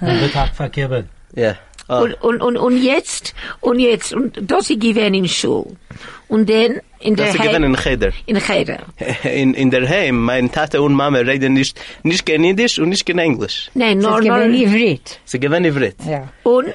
[0.00, 1.06] Wird hart verkehrt.
[1.34, 1.54] Ja.
[1.88, 2.00] Ah.
[2.00, 5.66] Und, und, und, und jetzt, und jetzt, und das ich gewesen in Schule.
[6.28, 8.12] Und dann in der Das ist gewesen in Cheder.
[8.26, 8.78] in Cheder.
[9.24, 13.04] In, in der Heim, mein Tate und Mama reden nicht, nicht kein Indisch und nicht
[13.04, 13.70] kein Englisch.
[13.74, 15.20] Nein, Das nur, gewesen nur, Ivrit.
[15.24, 15.96] Sie gewinnen Ivrit.
[16.06, 16.28] Ja.
[16.44, 16.68] und,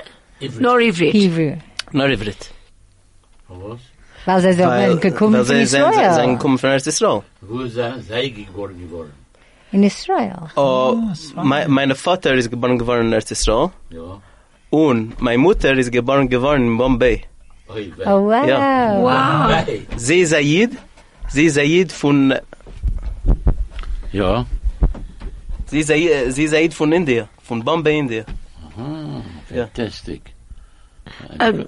[0.60, 1.14] nur Ivrit.
[1.14, 1.56] Hebrew.
[1.94, 2.52] Nur Ivrit.
[3.48, 3.80] Was?
[4.26, 6.28] Weil sie sind gekommen weil von sie sind, sie sind Israel.
[6.36, 7.22] gekommen von Israel.
[7.42, 9.14] Wo sei, sei geboren geworden?
[9.72, 10.50] In Israel.
[10.58, 10.98] Oh,
[11.36, 13.72] mein, meine Vater ist geboren geworden in Israel.
[13.90, 14.22] Ja.
[14.70, 17.22] Und meine Mutter ist geboren geworden in Bombay.
[17.70, 17.74] Oh,
[18.28, 18.48] wow.
[18.48, 19.00] Ja.
[19.02, 19.68] Wow.
[19.96, 20.72] Sie ist Ayid.
[21.30, 22.34] Sie ist Ayid von,
[24.12, 24.46] Ja.
[25.66, 27.28] sie ist Ayid, sie ist Ayid von India.
[27.44, 28.24] Von Bombay, India.
[29.50, 30.22] Fantastic.
[31.40, 31.66] Um,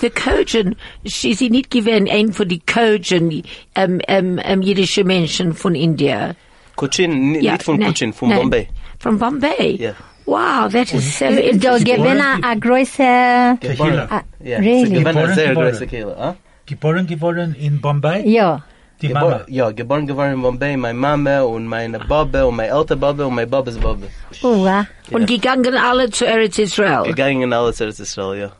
[0.00, 3.42] the Kojan, sie sie nicht gewesen ein von die Kojan,
[3.76, 6.34] um, um, um, jüdische Menschen von India.
[6.76, 8.38] Cochin, ni- Ja, nicht von nein, Cochin, von nein.
[8.38, 8.68] Bombay.
[9.00, 9.76] From Bombay.
[9.80, 9.94] Ja.
[10.26, 12.02] Wow, that is so Da interesting.
[12.02, 13.58] gewesen a große...
[13.60, 14.08] Kehila.
[14.10, 14.86] Ah, Ja, really?
[14.86, 15.76] sie Geboren sehr geworden.
[15.78, 16.34] große ah?
[16.66, 18.22] Geboren geworden in Bombay?
[18.28, 18.64] Ja.
[19.00, 19.44] Die Gebor- Mama.
[19.46, 23.34] Ja, geboren geworden in Bombay, meine Mama und meine Baba und meine ältere Baba und
[23.34, 24.06] meine Babas Baba.
[24.42, 24.84] Oh, wow.
[25.12, 27.04] Und gegangen alle zu Eretz Israel.
[27.04, 28.52] Gegangen in alles Eretz Israel, ja.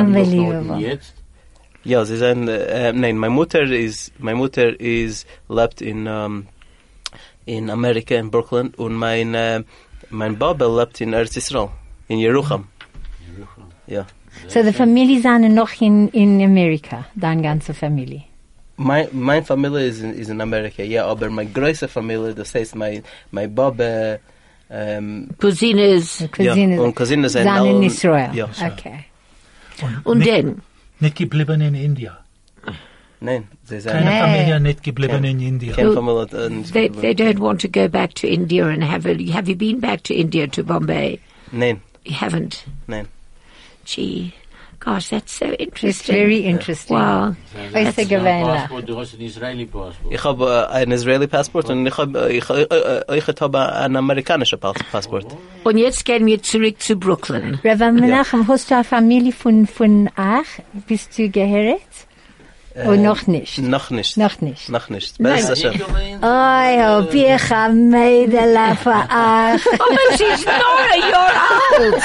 [0.00, 0.78] Unbelievable.
[0.78, 1.14] Jetzt?
[1.82, 6.46] Ja, sie sind, äh, nein, meine Mutter ist, meine Mutter ist, lebt in, ähm,
[7.46, 9.62] in Amerika, in Brooklyn, und mein, äh,
[10.10, 11.70] mein Baba lebt in Eretz Israel,
[12.08, 12.68] in Jerusalem.
[13.88, 14.06] Yeah.
[14.48, 18.24] So the family sind noch in, in Amerika, deine ganze Familie.
[18.76, 22.74] Mein, mein Familie ist in, ist in Amerika, ja, aber meine größte Familie, das heißt,
[22.74, 24.18] mein, mein Baba,
[24.68, 26.24] um, ähm, Cousines.
[26.32, 28.30] Cousine ja, und Cousinen sind sind in Israel.
[28.34, 28.48] Ja.
[28.72, 29.04] Okay.
[30.04, 30.62] Und nicht, dann,
[31.00, 32.23] nicht geblieben in India.
[33.20, 34.20] Nein, sie sind Keine Nee.
[34.20, 35.74] Familie nicht geblieben in India.
[35.74, 36.24] keine Familie.
[36.24, 39.56] äh, they, they don't want to go back to India and have a, have you
[39.56, 41.18] been back to India, to Bombay?
[41.52, 42.64] Nein, You haven't.
[42.86, 43.06] nein.
[43.86, 44.32] Gee,
[44.80, 45.88] gosh, that's so interesting.
[45.90, 46.96] It's very interesting.
[46.96, 47.34] Wow.
[47.72, 48.46] Weißt du, gewöhnlich.
[48.46, 50.12] Passport, du er hast ein Israeli Passport.
[50.12, 53.58] Ich habe äh, ein Israeli Passport und ich habe ich, äh, äh, ich eh, habe
[53.58, 55.24] eh, ein amerikanischer Passport.
[55.64, 57.58] Und oh, jetzt gehen wir zurück zu Brooklyn.
[57.64, 60.44] Rabbi Menachem, hast du eine Familie von, von Ach?
[60.86, 61.28] Bist du
[62.74, 62.88] gehört?
[62.88, 63.58] Oder noch nicht?
[63.58, 64.16] Noch nicht.
[64.16, 64.68] Noch nicht.
[64.68, 65.18] Noch nicht.
[65.18, 65.72] Besser schon.
[65.74, 65.76] Oi,
[66.22, 69.58] hab ich ein Mädel für Ach.
[69.78, 72.02] Oh, but she's Nora, you're old.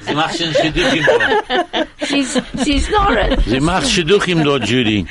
[0.00, 1.86] Sie macht schon Schiduchim dort.
[2.08, 3.28] She's, she's Nora.
[3.46, 5.06] Sie macht Schiduchim dort, Judy.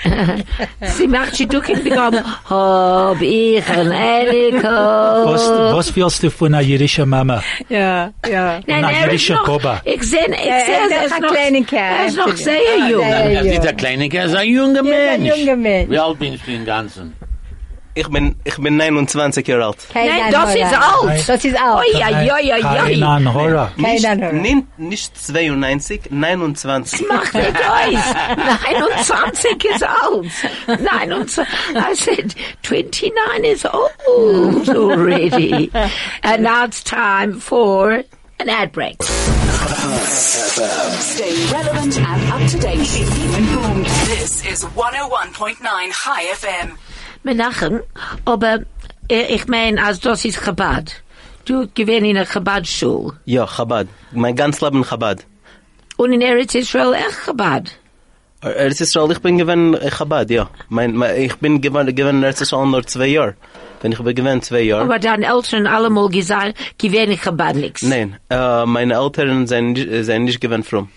[0.81, 2.23] Sie macht sie durch in bekommen.
[2.49, 4.67] Hab ich ein Eliko.
[4.67, 7.41] Was, was willst du von einer jüdischen Mama?
[7.69, 8.59] Ja, ja.
[8.67, 9.81] Nein, Na, er ist jüdische noch, Baba.
[9.85, 11.95] ich sehe, ich er sehe, ist er noch ist ein noch, kleiner Kerl.
[11.99, 13.03] er ist noch sehr Ja, jung.
[13.05, 13.67] sehr Er ist jung.
[13.67, 15.37] ein kleiner Kerl, er ist ein junger Ja, ein Mensch.
[15.37, 15.89] junger Mensch.
[15.89, 17.15] Wie alt bist du im Ganzen?
[17.93, 19.75] Ich bin ich bin 29 Jahre alt.
[19.93, 21.27] Nein, das ist alt.
[21.27, 21.85] Das ist alt.
[21.85, 23.05] Oi, oi, oi, oi, Kein oi.
[23.05, 23.71] Anhörer.
[23.75, 27.05] Nicht, nicht, nicht 92, 29.
[27.09, 28.15] Macht nicht aus.
[28.71, 30.31] 29 is old.
[30.67, 31.45] 29.
[31.75, 35.69] I said 29 is old already.
[36.23, 37.91] And now it's time for
[38.39, 38.95] an ad break.
[40.11, 42.83] Stay relevant and up to date.
[42.83, 43.85] Keep you informed.
[44.11, 46.71] This is 101.9 Chai FM.
[47.23, 47.81] Menachem,
[48.25, 48.65] aber
[49.07, 51.01] ich meine, als das ist Chabad.
[51.45, 53.13] Du gewinn in einer Chabad-Schule.
[53.23, 53.87] Ja, Chabad.
[54.11, 55.25] Mein ganz Leben Chabad.
[55.95, 57.71] Und in Eretz Israel echt Chabad.
[58.41, 60.49] Er, Eretz Israel, ich bin gewinn Chabad, ja.
[60.67, 63.35] Mein, mein, ich bin gewinn, gewinn in Eretz Israel nur zwei Jahre.
[63.81, 64.83] Wenn ich bin gewinn zwei Jahre.
[64.83, 67.81] Aber deine Eltern allemal gesagt, gewinn ich Chabad nix.
[67.83, 70.89] Nein, äh, meine Eltern sind, nicht- sind nicht gewinn fromm.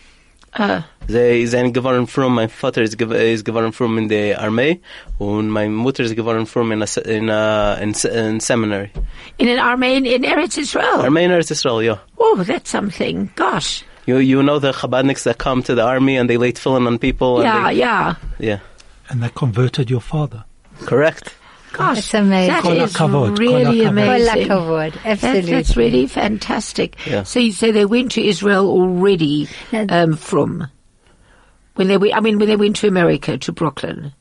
[0.52, 0.82] Ah.
[1.08, 4.80] Sie sind geworden fromm, mein Vater ist, gew ist geworden fromm in der Armee
[5.18, 8.90] und meine Mutter ist geworden fromm in a, in a, in, in seminary.
[9.38, 11.00] In an army in, in Eretz Israel.
[11.02, 11.98] Armee in Eretz Israel, ja.
[12.16, 13.28] Oh, that's something.
[13.34, 13.82] Gosh.
[14.06, 16.98] You, you know the Chabadniks that come to the army and they lay tefillin on
[16.98, 17.40] people?
[17.40, 18.14] and Yeah, they- yeah.
[18.38, 18.58] Yeah.
[19.08, 20.44] And they converted your father.
[20.86, 21.34] Correct.
[21.76, 22.52] Gosh, It's amazing.
[22.54, 23.82] That is Kol is hakavod, kol really hakavod.
[23.82, 24.48] Kol amazing.
[24.48, 24.92] hakavod.
[24.94, 25.50] That, Absolutely.
[25.50, 27.06] that's really fantastic.
[27.06, 27.24] Yeah.
[27.24, 30.68] So you say they went to Israel already um, from
[31.74, 32.14] when they went.
[32.14, 34.12] I mean, when they went to America to Brooklyn,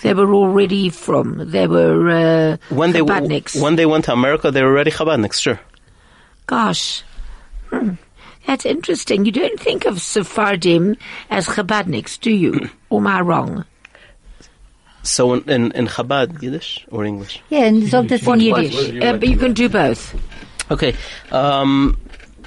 [0.00, 1.50] they were already from.
[1.52, 3.62] They were uh, When they, Chabadniks.
[3.62, 5.60] when they went to America, they were already Chabadniks, sure.
[6.46, 7.04] Gosh,
[7.70, 7.90] hmm.
[8.44, 9.24] that's interesting.
[9.24, 10.96] You don't think of Sephardim
[11.30, 12.70] as Chabadniks, do you?
[12.90, 13.64] or am I wrong?
[15.04, 17.40] So in, in, in Chabad, Yiddish or English?
[17.50, 19.02] Yeah, und sagt das in What- Jiddisch.
[19.02, 20.14] uh, but you can do both.
[20.70, 20.94] Okay.
[21.32, 21.96] Um,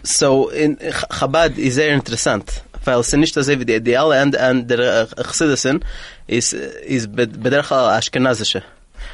[0.04, 3.98] so in Ch- Chabad ist sehr interessant, weil es ist nicht so wie die, die
[3.98, 5.84] alle and, and der Chassidisen
[6.28, 8.64] ist, ist be- bederach Ashkenazische.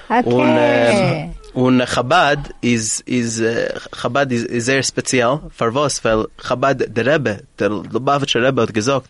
[0.10, 1.24] Und, Okay.
[1.24, 3.68] ähm, Und Chabad is is uh,
[4.02, 5.42] Chabad is, is sehr speziell.
[5.52, 6.02] Für was?
[6.06, 9.08] Weil Chabad der Rebbe, der Lubavitcher Rebbe hat gesagt,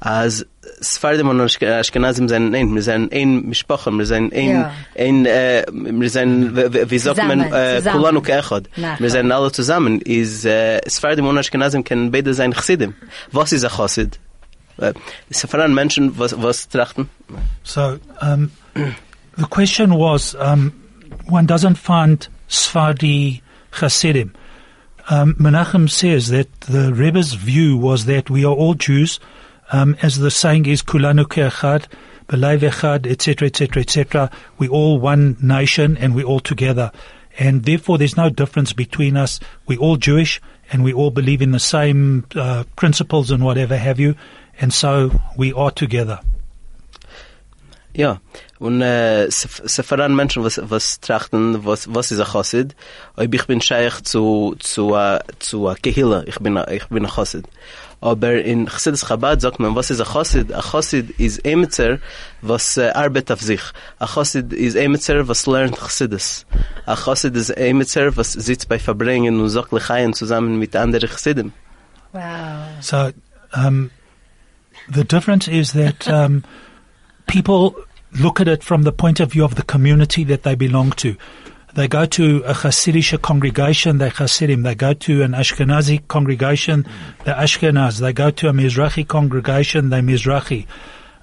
[0.00, 0.44] als
[0.82, 4.72] Sfardim und Ashkenazim sind ein, wir er sind ein Mishpacha, wir er sind ein, Ja.
[4.98, 7.80] ein, äh, wir sind, wie- wie- wie sagt man, äh.
[7.88, 8.68] Kulanu Keechad.
[8.74, 10.00] Wir er sind alle zusammen.
[10.00, 12.94] Is, äh, Sfardim und Ashkenazim können beide sein Chassidim.
[13.30, 14.18] Was ist ein Chassid?
[14.78, 14.94] Äh,
[15.30, 17.08] Es sind vor allem Menschen, was, was trachten.
[17.62, 18.50] So um,
[19.36, 20.72] the question was, um,
[21.26, 23.40] one doesn't find Sfardi
[23.72, 24.34] Hasidim.
[25.10, 29.20] Um, Menachem says that the Rebbe's view was that we are all Jews,
[29.72, 31.86] um, as the saying is, Kulanu ke'echad,
[32.28, 34.30] b'leiv echad, etc., etc., etc.
[34.58, 36.90] We all one nation and we all together.
[37.38, 39.40] And therefore there's no difference between us.
[39.66, 40.40] we all Jewish
[40.72, 44.14] and we all believe in the same uh, principles and whatever have you.
[44.60, 46.20] And so we are together.
[47.96, 48.20] Ja,
[48.58, 52.74] und äh, se se voran Menschen, was, was trachten, was, was ist ein Chassid.
[53.16, 57.04] Ob ich bin Scheich zu, zu, uh, zu uh, Kehila, ich bin, a- ich bin
[57.06, 57.44] ein Chassid.
[58.00, 60.52] Aber in Chassidus Chabad sagt man, was ist ein Chassid?
[60.52, 61.98] Ein Chassid ist Emetzer,
[62.42, 63.62] was äh, arbeitet auf sich.
[64.00, 66.46] Ein Chassid ist Emetzer, was lernt Chassidus.
[66.86, 71.52] Ein Chassid ist Emetzer, was sitzt bei Farbrengen und sagt Lechaien zusammen mit anderen Chassidim.
[72.12, 72.22] Wow.
[72.80, 73.10] So
[73.54, 73.90] um,
[74.92, 76.42] the difference is that um,
[77.26, 77.76] people
[78.20, 81.16] look at it from the point of view of the community that they belong to.
[81.74, 84.62] They go to a Hasidic congregation, they're Hasidim.
[84.62, 86.86] They go to an Ashkenazi congregation,
[87.24, 87.98] they're Ashkenaz.
[87.98, 90.66] They go to a Mizrahi congregation, they're Mizrahi.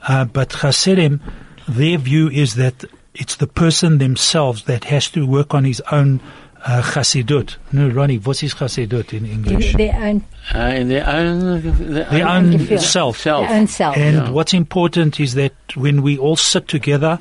[0.06, 1.22] Uh, but Hasidim,
[1.70, 2.84] their view is that
[3.14, 6.20] it's the person themselves that has to work on his own
[6.66, 7.56] uh, Hasidut.
[7.72, 9.74] No, Ronnie, what is Hasidut in English?
[9.76, 11.62] Their own, Uh, in their own,
[11.94, 13.18] their Their own own self.
[13.18, 13.48] self.
[13.48, 13.96] their own self.
[13.98, 14.30] And Yeah.
[14.32, 17.20] what's important is that when we all sit together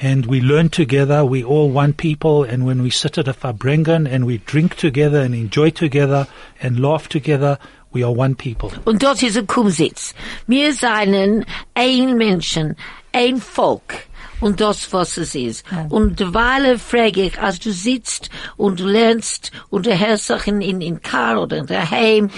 [0.00, 4.06] and we learn together, we all one people, and when we sit at a Farbrengen
[4.06, 6.26] and we drink together and enjoy together
[6.62, 7.58] and laugh together,
[7.92, 8.70] we are one people.
[8.84, 10.12] Und dort ist ein Kumsitz.
[10.46, 11.44] Wir seien
[11.74, 12.76] ein Menschen,
[13.12, 14.06] ein Volk.
[14.40, 15.64] Und das, was es ist.
[15.88, 20.60] Und derweil frage ich, als du sitzt und du lernst und du hörst dich in,
[20.60, 22.28] in, in Car oder daheim,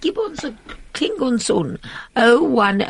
[0.00, 0.56] gib uns, ein-
[0.92, 1.76] kling uns um.
[2.14, 2.80] an.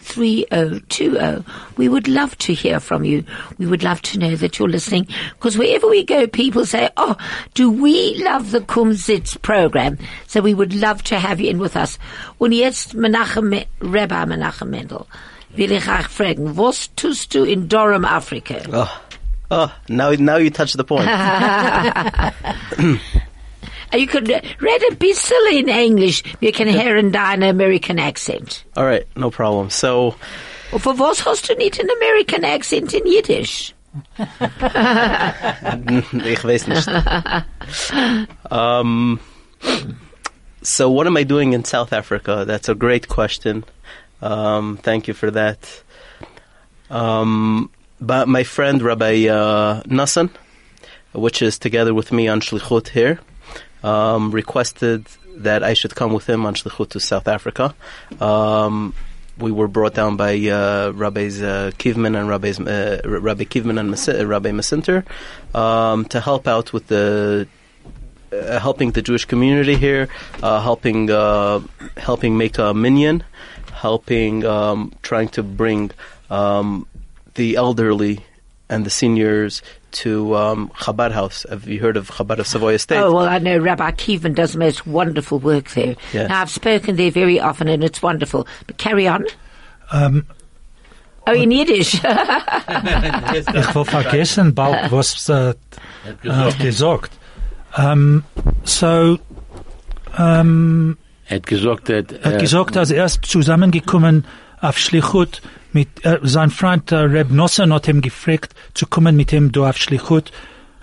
[0.00, 1.44] 010-140-3020.
[1.76, 3.24] We would love to hear from you.
[3.58, 5.06] We would love to know that you're listening.
[5.34, 7.16] Because wherever we go, people say, oh,
[7.54, 9.98] do we love the Kumsitz program?
[10.26, 11.98] So we would love to have you in with us.
[12.38, 15.06] Und jetzt, Menachem, Me- Rabbi Menachem Mendel,
[15.54, 18.56] will ich euch fragen, was tust du in Durham, Afrika?
[18.72, 19.00] Oh,
[19.50, 21.08] oh, now, now you touch the point.
[23.92, 26.22] You could read a bit silly in English.
[26.40, 28.64] Wir können hören deinen American accent.
[28.76, 29.70] All right, no problem.
[29.70, 30.14] So,
[30.70, 33.74] für was hast du nicht einen American accent in Yiddish?
[34.18, 34.30] ich
[36.44, 36.88] weiß nicht.
[38.52, 39.18] um,
[40.62, 42.44] so what am I doing in South Africa?
[42.44, 43.64] That's a great question.
[44.22, 45.82] Um, thank you for that.
[46.90, 50.30] Um, but my friend Rabbi uh, Nassan,
[51.12, 53.20] which is together with me on Shlichut here,
[53.82, 55.06] um, requested
[55.36, 57.74] that I should come with him on Shlichut to South Africa.
[58.20, 58.94] Um,
[59.38, 63.90] we were brought down by uh, Rabbis uh, Kivman and Rabbis, uh, Rabbi Kivman and
[63.90, 65.04] Mas- Rabbi Masinter
[65.54, 67.48] um, to help out with the
[68.32, 70.08] uh, helping the Jewish community here,
[70.42, 71.60] uh, helping uh,
[71.96, 73.24] helping make a minyan,
[73.80, 75.90] helping um, trying to bring
[76.30, 76.86] um,
[77.34, 78.24] the elderly
[78.68, 79.62] and the seniors
[79.92, 81.46] to um, Chabad House.
[81.48, 82.98] Have you heard of Chabad of Savoy Estate?
[82.98, 85.96] Oh, well, I know Rabbi Kivman does the most wonderful work there.
[86.12, 86.28] Yes.
[86.28, 88.46] Now, I've spoken there very often and it's wonderful.
[88.66, 89.24] But carry on.
[89.90, 90.26] Um,
[91.26, 91.94] Oh, in Yiddish.
[91.94, 92.02] ich
[93.74, 95.54] will vergessen bald, was äh,
[96.58, 97.12] gesagt.
[97.76, 98.24] Um,
[98.64, 99.18] so,
[100.16, 100.96] um,
[101.36, 104.24] hat gesagt, dass, Er hat äh, gesagt, als er ist zusammengekommen
[104.60, 105.40] auf Schlichut
[105.72, 109.70] mit äh, sein Freund äh, Reb Nosson hat ihm gefragt zu kommen mit ihm da
[109.70, 110.30] auf Schlichut.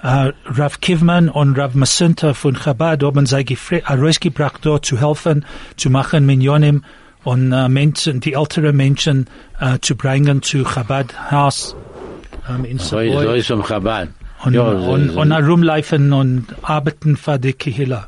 [0.01, 4.99] Äh, Rav Kivman und Rav Masinta von Chabad haben sie gefragt, äh, rausgebracht dort zu
[5.01, 6.83] helfen, zu machen Minyonim
[7.23, 9.27] und äh, Menschen, die ältere Menschen
[9.59, 11.75] äh, zu bringen zu Chabad Haus
[12.49, 14.09] ähm, in so, so ist am Chabad.
[14.45, 18.07] und, Ja, und, so- und herumlaufen und arbeiten für die Kehila.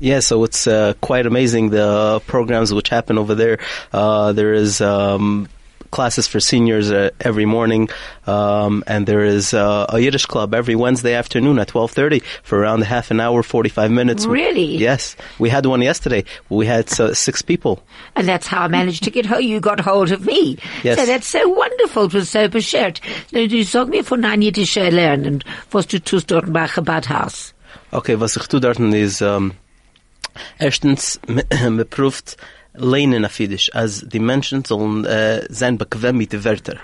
[0.00, 3.58] Yeah, so it's uh, quite amazing the programs which happen over there.
[3.92, 5.46] Uh, there is um,
[5.90, 7.90] classes for seniors uh, every morning,
[8.26, 12.82] um, and there is uh, a Yiddish club every Wednesday afternoon at 12.30 for around
[12.82, 14.24] half an hour, 45 minutes.
[14.24, 14.76] Really?
[14.78, 15.16] Yes.
[15.38, 16.24] We had one yesterday.
[16.48, 17.82] We had uh, six people.
[18.16, 19.44] And that's how I managed to get hold.
[19.44, 20.56] You got hold of me.
[20.82, 20.98] Yes.
[20.98, 22.04] So that's so wonderful.
[22.04, 23.00] It was so beschert.
[23.32, 27.52] Nu, du sag mir von ein jüdischer Lernen, was du tust dort bei Chabad-Haus.
[27.92, 29.52] Okay, was ich tue dort ist, ähm,
[30.58, 32.36] erstens, man prüft
[32.74, 36.78] Lehnen auf Jiddisch, als die Menschen sollen äh, sein bequem mit den Wörtern.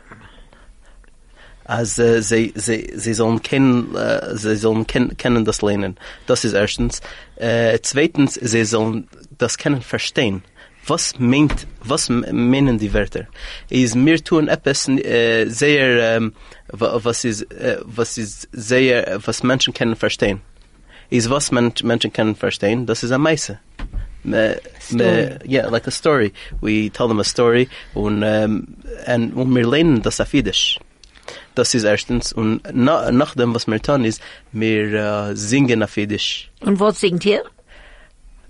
[1.64, 5.96] Als äh, sie, sie, sie sollen kennen, äh, sie sollen ken, kennen das Lehnen.
[6.26, 7.00] Das ist erstens.
[7.36, 10.42] Äh, zweitens, sie sollen das kennen verstehen.
[10.86, 13.26] Was meint, was meinen die Wörter?
[13.68, 16.32] Ist mir tun etwas äh, sehr, ähm,
[16.68, 20.42] wa- was ist, äh, was ist sehr, was Menschen können verstehen.
[21.10, 23.58] Is was men- Menschen können verstehen, das ist a Meise.
[24.24, 24.56] Me,
[24.90, 26.32] me, yeah, like a story.
[26.60, 28.76] We tell them a story und, um,
[29.06, 30.80] and, und wir lernen das auf Jiddisch.
[31.54, 32.32] Das ist erstens.
[32.32, 36.50] Und na, nach dem, was wir tun, ist, wir uh, singen auf Jiddisch.
[36.60, 37.42] Und was singt ihr?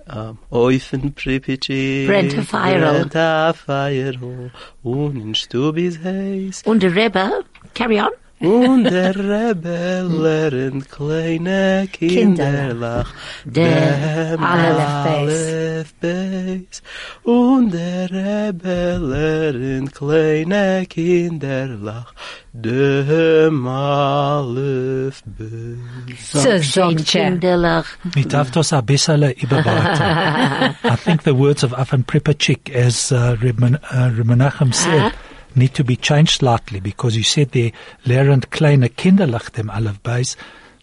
[0.08, 2.78] Um, Oifen Pripyatchi Brennt a fire.
[2.78, 4.50] Brennt a fire
[4.82, 7.44] Und in Stubis heiß Und der Rebbe?
[7.74, 8.10] Carry on.
[8.38, 13.10] Wunderbellen kleine Kinderlach,
[13.46, 16.82] dem Aleph Beis.
[17.24, 22.12] Wunderbellen kleine Kinderlach,
[22.52, 26.30] dem Aleph Beis.
[26.30, 27.86] So, so, Kinderlach.
[28.14, 30.74] Mit Avtos Abissale Iberbarta.
[30.84, 35.14] I think the words of Afan Pripachik, as uh, Reb, uh, Menachem said,
[35.56, 37.72] need to be changed slightly because you said there,
[38.04, 40.36] lernt kleine Kinderlach dem Aleph Beis.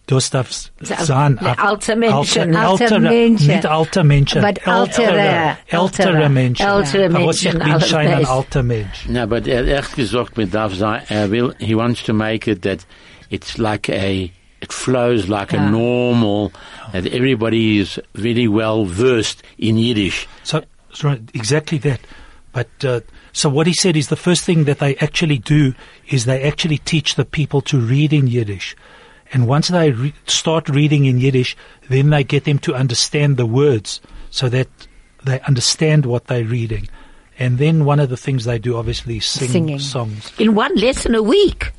[0.06, 1.38] Das darf s- So, sein.
[1.40, 2.54] ne, alte Menschen.
[2.54, 3.46] Alte ältere, Menschen.
[3.46, 4.42] Nicht alte Menschen.
[4.42, 6.28] But ältere, Ältere ältere.
[6.28, 6.66] Menschen.
[6.66, 9.08] Aber was ich Menschen, bin Aleph schon ein alter Mensch.
[9.08, 12.60] No, but er echt gesagt, mit darf sein, er will, he wants to make it
[12.62, 12.84] that
[13.30, 16.52] it's like a, it flows like a normal,
[16.92, 20.26] that everybody is very well versed in Yiddish.
[20.42, 20.60] So,
[20.92, 22.00] so exactly that.
[22.52, 23.00] But uh,
[23.34, 25.74] so what he said is the first thing that they actually do
[26.08, 28.76] is they actually teach the people to read in Yiddish,
[29.32, 31.56] and once they re- start reading in Yiddish,
[31.90, 34.68] then they get them to understand the words so that
[35.24, 36.88] they understand what they're reading.
[37.36, 39.78] And then one of the things they do obviously is sing Singing.
[39.80, 40.32] songs.
[40.38, 41.72] In one lesson a week.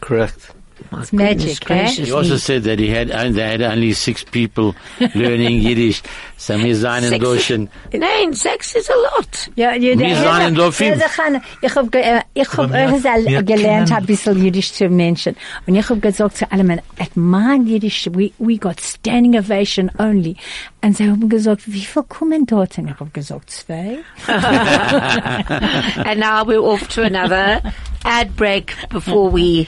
[0.00, 0.50] Correct.
[0.90, 2.04] My It's magic, goodness eh?
[2.04, 2.38] He also me.
[2.38, 4.74] said that he had, uh, they had only six people
[5.14, 6.02] learning Yiddish.
[6.36, 7.50] So wir seien Six- durch.
[7.92, 9.50] Nein, six is a lot.
[9.56, 10.90] Ja, ja, Wir der- seien da fünf.
[10.90, 14.42] Ja, der- Ich hab, ge- ich hab Aber wir- sel- wir gelernt, kennen- ein bisschen
[14.44, 15.34] Jiddisch zu Menschen.
[15.66, 20.36] Und ich hab gesagt zu allen, at mein Jiddisch, we, we got standing ovation only.
[20.80, 22.78] Und sie haben gesagt, wie viel kommen dort?
[22.78, 23.98] Und ich hab gesagt, zwei.
[24.28, 27.60] and now we're off to another
[28.04, 29.66] ad break before we.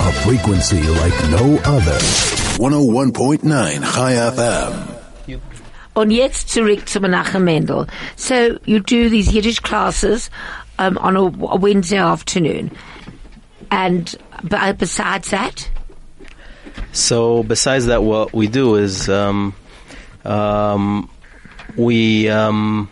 [0.00, 1.98] A frequency like no other.
[2.58, 4.72] 101.9 Chai FM.
[5.94, 7.86] Und jetzt zurück zu Menachem Mendel.
[8.16, 10.30] So you do these Yiddish classes
[10.78, 12.70] um, on a, a Wednesday afternoon,
[13.70, 14.16] and
[14.48, 15.68] b- besides that,
[16.92, 19.54] So besides that, what we do is um,
[20.24, 21.08] um,
[21.76, 22.90] we um,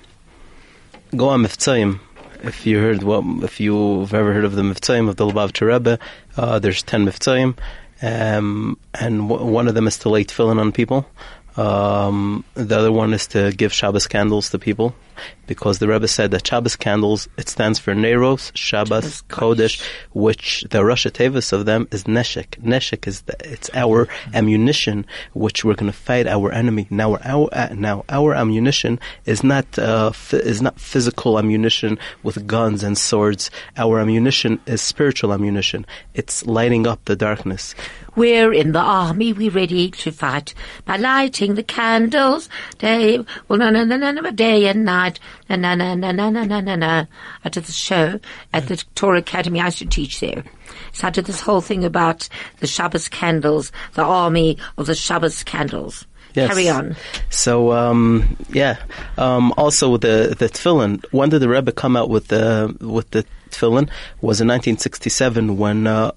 [1.15, 2.01] go on Miftzayim.
[2.43, 5.99] If you heard what, if you've ever heard of the Miftzayim of the Lubavitcher Rebbe,
[6.37, 7.59] uh, there's ten Miftzayim,
[8.01, 11.05] um, and w- one of them is to lay tefillin on people.
[11.57, 14.95] Um, the other one is to give Shabbos candles to people,
[15.47, 20.79] because the Rebbe said that Shabbos candles it stands for Neros, Shabbos, Kodesh, which the
[20.79, 22.61] Rashei Teivos of them is Neshek.
[22.63, 26.87] Neshek is the, it's our ammunition, which we're going to fight our enemy.
[26.91, 32.47] Now our uh, now our ammunition is not uh, f- is not physical ammunition with
[32.47, 33.51] guns and swords.
[33.77, 35.87] Our ammunition is spiritual ammunition.
[36.15, 37.75] It's lighting up the darkness.
[38.19, 39.33] we're in the army.
[39.33, 40.53] We're ready to fight
[40.85, 42.49] by lighting the candles.
[42.79, 45.08] Day, well, no, no, no, no, no, day and night.
[45.49, 47.07] No, no, no, no, no, no, no, no, no.
[47.45, 48.19] I did the show
[48.53, 49.61] at the Torah Academy.
[49.61, 50.45] I used to teach there.
[50.93, 52.29] So I did this whole thing about
[52.59, 56.07] the Shabbos candles, the army of the Shabbos candles.
[56.35, 56.51] Yes.
[56.51, 56.97] Carry on.
[57.31, 58.77] So um, yeah.
[59.17, 61.05] Um, also the the tefillin.
[61.11, 63.89] When did the Rebbe come out with the with the tefillin?
[64.21, 65.87] Was in 1967 when.
[65.87, 66.13] Uh,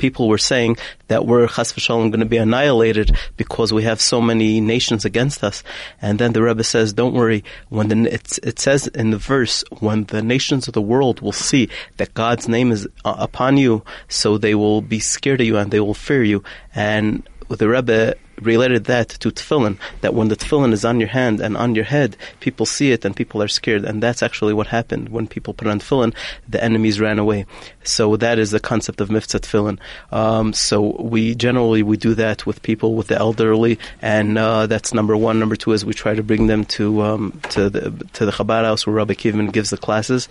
[0.00, 0.78] People were saying
[1.08, 5.44] that we're chas v'shalom going to be annihilated because we have so many nations against
[5.44, 5.62] us.
[6.02, 7.44] And then the Rebbe says, "Don't worry.
[7.68, 11.68] When the it says in the verse, when the nations of the world will see
[11.98, 15.70] that God's name is uh, upon you, so they will be scared of you and
[15.70, 16.42] they will fear you.
[16.74, 17.22] And
[17.58, 21.56] the Rebbe related that to tefillin, that when the tefillin is on your hand and
[21.56, 23.84] on your head, people see it and people are scared.
[23.84, 25.10] And that's actually what happened.
[25.10, 26.14] When people put on tefillin,
[26.48, 27.46] the enemies ran away.
[27.84, 29.78] So that is the concept of miftzah tefillin.
[30.10, 34.94] Um, so we generally, we do that with people, with the elderly, and uh, that's
[34.94, 35.38] number one.
[35.38, 38.64] Number two is we try to bring them to, um, to the, to the Chabad
[38.64, 40.28] house where Rabbi Kivman gives the classes.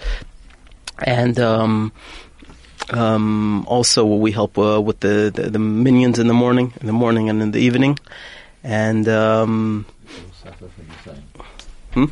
[1.05, 1.91] And, um,
[2.93, 6.93] um, also, we help uh, with the, the, the minions in the morning, in the
[6.93, 7.97] morning and in the evening,
[8.63, 11.23] and um, We all suffer from the same.
[11.93, 12.05] Hmm?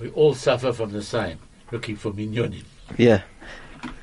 [0.00, 1.38] We all suffer from the same,
[1.70, 2.64] looking for minyonim.
[2.96, 3.22] yeah.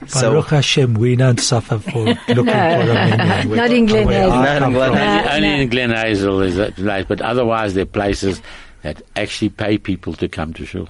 [0.05, 3.49] So Baruch Hashem, we don't suffer for looking for a minyan.
[3.49, 4.29] We- Not in Glen Hazel.
[4.29, 4.93] Not in Glen.
[4.93, 5.33] Hazel.
[5.33, 8.41] Only, only in Glen Hazel is that like, but otherwise there are places
[8.83, 10.87] that actually pay people to come to shul.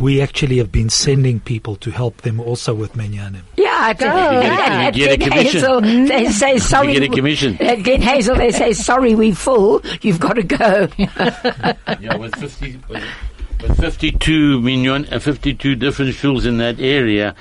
[0.00, 3.42] We actually have been sending people to help them also with minyanim.
[3.56, 4.80] Yeah, I Go, at, yeah.
[4.86, 5.60] at You get a commission.
[5.60, 6.92] Hazel, they say sorry.
[6.92, 7.56] get a commission.
[7.60, 9.82] At Glen Hazel, they say sorry, we full.
[10.02, 10.88] You've got to go.
[12.00, 13.02] Yeah, with 50, with,
[13.62, 17.34] with 52 minyan, uh, 52 different shuls in that area,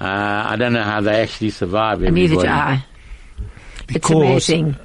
[0.00, 2.00] uh, I don't know how they actually survive.
[2.00, 2.48] Neither do everybody.
[2.48, 2.84] I.
[3.88, 4.76] It's amazing.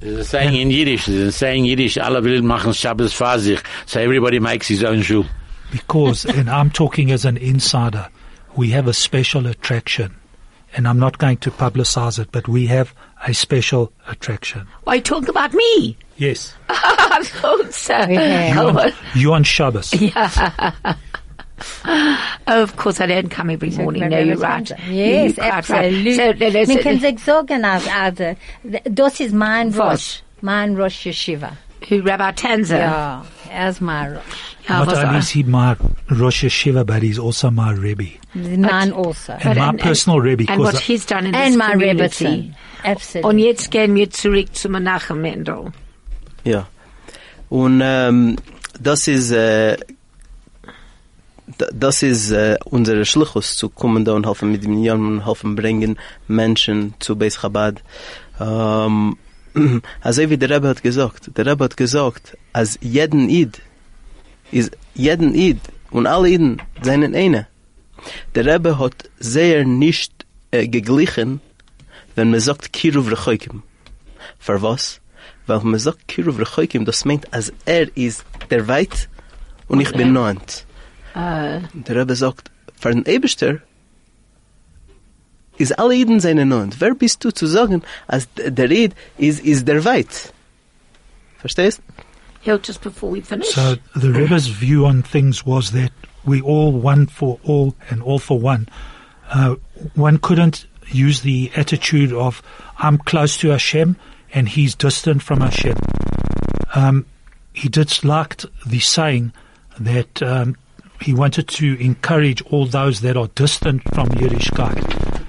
[0.00, 3.38] There's a saying in Yiddish, there's a saying in Yiddish, alle will machen Shabbos für
[3.38, 3.62] sich.
[3.86, 5.24] So everybody makes his own shul.
[5.70, 8.08] Because, and I'm talking as an insider,
[8.56, 10.14] we have a special attraction.
[10.74, 12.92] And I'm not going to publicize it, but we have
[13.26, 14.66] a special attraction.
[14.84, 15.96] Why talk about me?
[16.16, 16.54] Yes.
[16.68, 17.94] I thought so.
[17.94, 18.58] have.
[18.58, 19.94] Oh, well, You on Shabbos.
[21.86, 22.16] oh,
[22.48, 24.08] of course, I don't come every morning.
[24.08, 24.70] No, you're right.
[24.88, 26.18] Yes, You're absolutely.
[26.18, 26.38] Right.
[26.38, 28.34] So, no, no, so, Man kann sich sagen, als, als, äh,
[28.84, 31.56] das ist mein Rosh, mein Rosh Yeshiva.
[31.88, 32.78] who Rabbi Tanzer?
[32.78, 34.55] Ja, er ist mein Rosh.
[34.68, 35.76] Ja, Not was only I- is he my
[36.10, 38.18] Rosh Hashiva, but he's also my Rebbe.
[38.34, 39.32] Mine also.
[39.34, 40.44] And But- my and- personal Rebbe.
[40.48, 42.52] and what he's done in And this my community.
[42.84, 43.30] Absolutely.
[43.30, 45.72] Und jetzt gehen wir zurück zu Menachem Mendel.
[46.44, 46.66] Ja.
[47.48, 48.36] Und ähm,
[48.80, 49.76] das ist äh,
[51.72, 55.54] das ist äh, unsere Schluchus zu kommen da und helfen mit dem Jahren und helfen
[55.54, 55.96] bringen
[56.26, 57.82] Menschen zu Beis Chabad.
[58.40, 59.16] Ähm,
[60.02, 63.60] also wie der Rebbe hat gesagt, der Rebbe hat gesagt, als jeden Id
[64.50, 65.58] ist jeden Id
[65.90, 67.46] und alle Iden seinen eine.
[68.34, 71.40] Der Rebbe hat sehr nicht äh, geglichen,
[72.14, 73.62] wenn man sagt Kiruv Rechoikim.
[74.38, 75.00] Für was?
[75.46, 79.08] Weil man sagt Kiruv Rechoikim, das meint, als er ist der Weit
[79.68, 80.64] und ich bin neunt.
[81.14, 83.58] Äh, Der Rebbe sagt, für den Eberster
[85.58, 86.80] ist alle Iden seine neunt.
[86.80, 90.32] Wer bist du zu sagen, als der Eid ist, ist der Weit?
[91.38, 91.80] Verstehst?
[92.46, 93.48] Hill, just before we finish.
[93.48, 95.90] So the Rebbe's view on things was that
[96.24, 98.68] we all one for all and all for one.
[99.28, 99.56] Uh,
[99.94, 102.42] one couldn't use the attitude of
[102.78, 103.96] I'm close to Hashem
[104.32, 105.76] and he's distant from Hashem.
[106.74, 107.06] Um,
[107.52, 109.32] he disliked the saying
[109.80, 110.56] that um,
[111.00, 115.24] he wanted to encourage all those that are distant from Yiddishkeit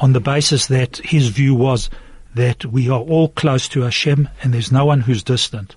[0.00, 1.88] on the basis that his view was
[2.34, 5.74] that we are all close to Hashem and there's no one who's distant.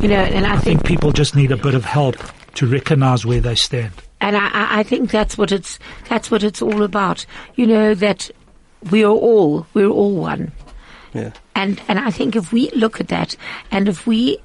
[0.00, 2.16] You know, and I I think think people just need a bit of help
[2.54, 3.92] to recognize where they stand.
[4.20, 7.24] And I- I, I think that's what it's that's what it's all about.
[7.56, 8.30] You know that
[8.90, 10.52] we are all we're all one.
[11.14, 11.30] Ja.
[11.54, 13.36] And and I think if we look at that,
[13.70, 14.38] and if we,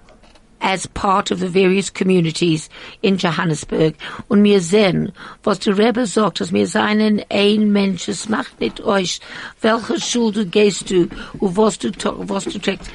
[0.62, 2.70] as part of the various communities
[3.02, 3.96] in Johannesburg,
[4.30, 5.12] und wir sehen,
[5.44, 9.20] was der Rebbe sagt, dass wir seinen ein Mensch, es macht nicht euch,
[9.62, 11.10] welche Schule gehst du,
[11.40, 12.90] und was du, to- was du trägst.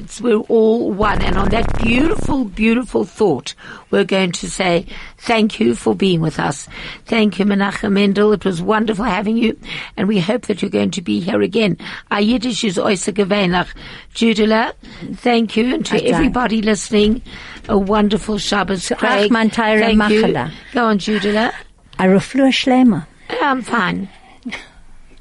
[0.00, 1.20] It's, we're all one.
[1.20, 3.54] And on that beautiful, beautiful thought,
[3.90, 4.86] we're going to say
[5.18, 6.68] thank you for being with us.
[7.04, 8.32] Thank you, Menachem Mendel.
[8.32, 9.58] It was wonderful having you.
[9.98, 11.76] And we hope that you're going to be here again.
[12.10, 13.68] Our Yiddish is oise gewähnlich.
[14.14, 14.72] Judela,
[15.16, 15.74] thank you.
[15.74, 16.12] And to Danke.
[16.14, 17.20] everybody listening,
[17.68, 18.86] a wonderful Shabbos.
[18.86, 20.22] Zu Craig, Achman thank you.
[20.22, 20.50] Machala.
[20.72, 21.52] Go on, Judela.
[21.98, 23.06] A reflua schlemmer.
[23.42, 24.08] I'm fine.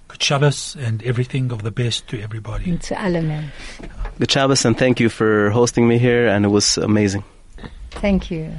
[0.07, 2.71] Good Shabbos and everything of the best to everybody.
[2.71, 3.51] Und zu allem.
[4.19, 7.23] Good Shabbos and thank you for hosting me here and it was amazing.
[7.91, 8.51] Thank you.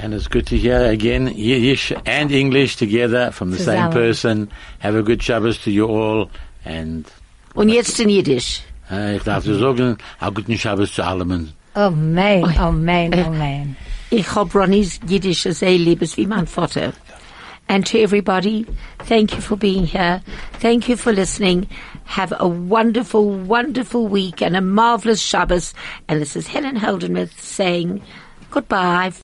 [0.00, 4.50] And it's good to hear again Yiddish and English together from the same person.
[4.78, 6.30] Have a good Shabbos to you all.
[6.64, 7.04] And
[7.54, 8.62] Und jetzt in Yiddish.
[8.90, 11.52] äh, ich darf dir sagen, a guten Shabbos zu allen.
[11.74, 13.76] Oh, oh man, oh man, oh man.
[14.10, 16.94] Ich hab Ronnie's Yiddish sehr liebes wie mein Vater.
[17.68, 18.66] And to everybody,
[19.06, 20.22] thank you for being here.
[20.60, 21.68] Thank you for listening.
[22.04, 25.74] Have a wonderful, wonderful week and a marvelous Shabbos.
[26.08, 28.02] And this is Helen Holdenmuth saying
[28.50, 29.12] goodbye.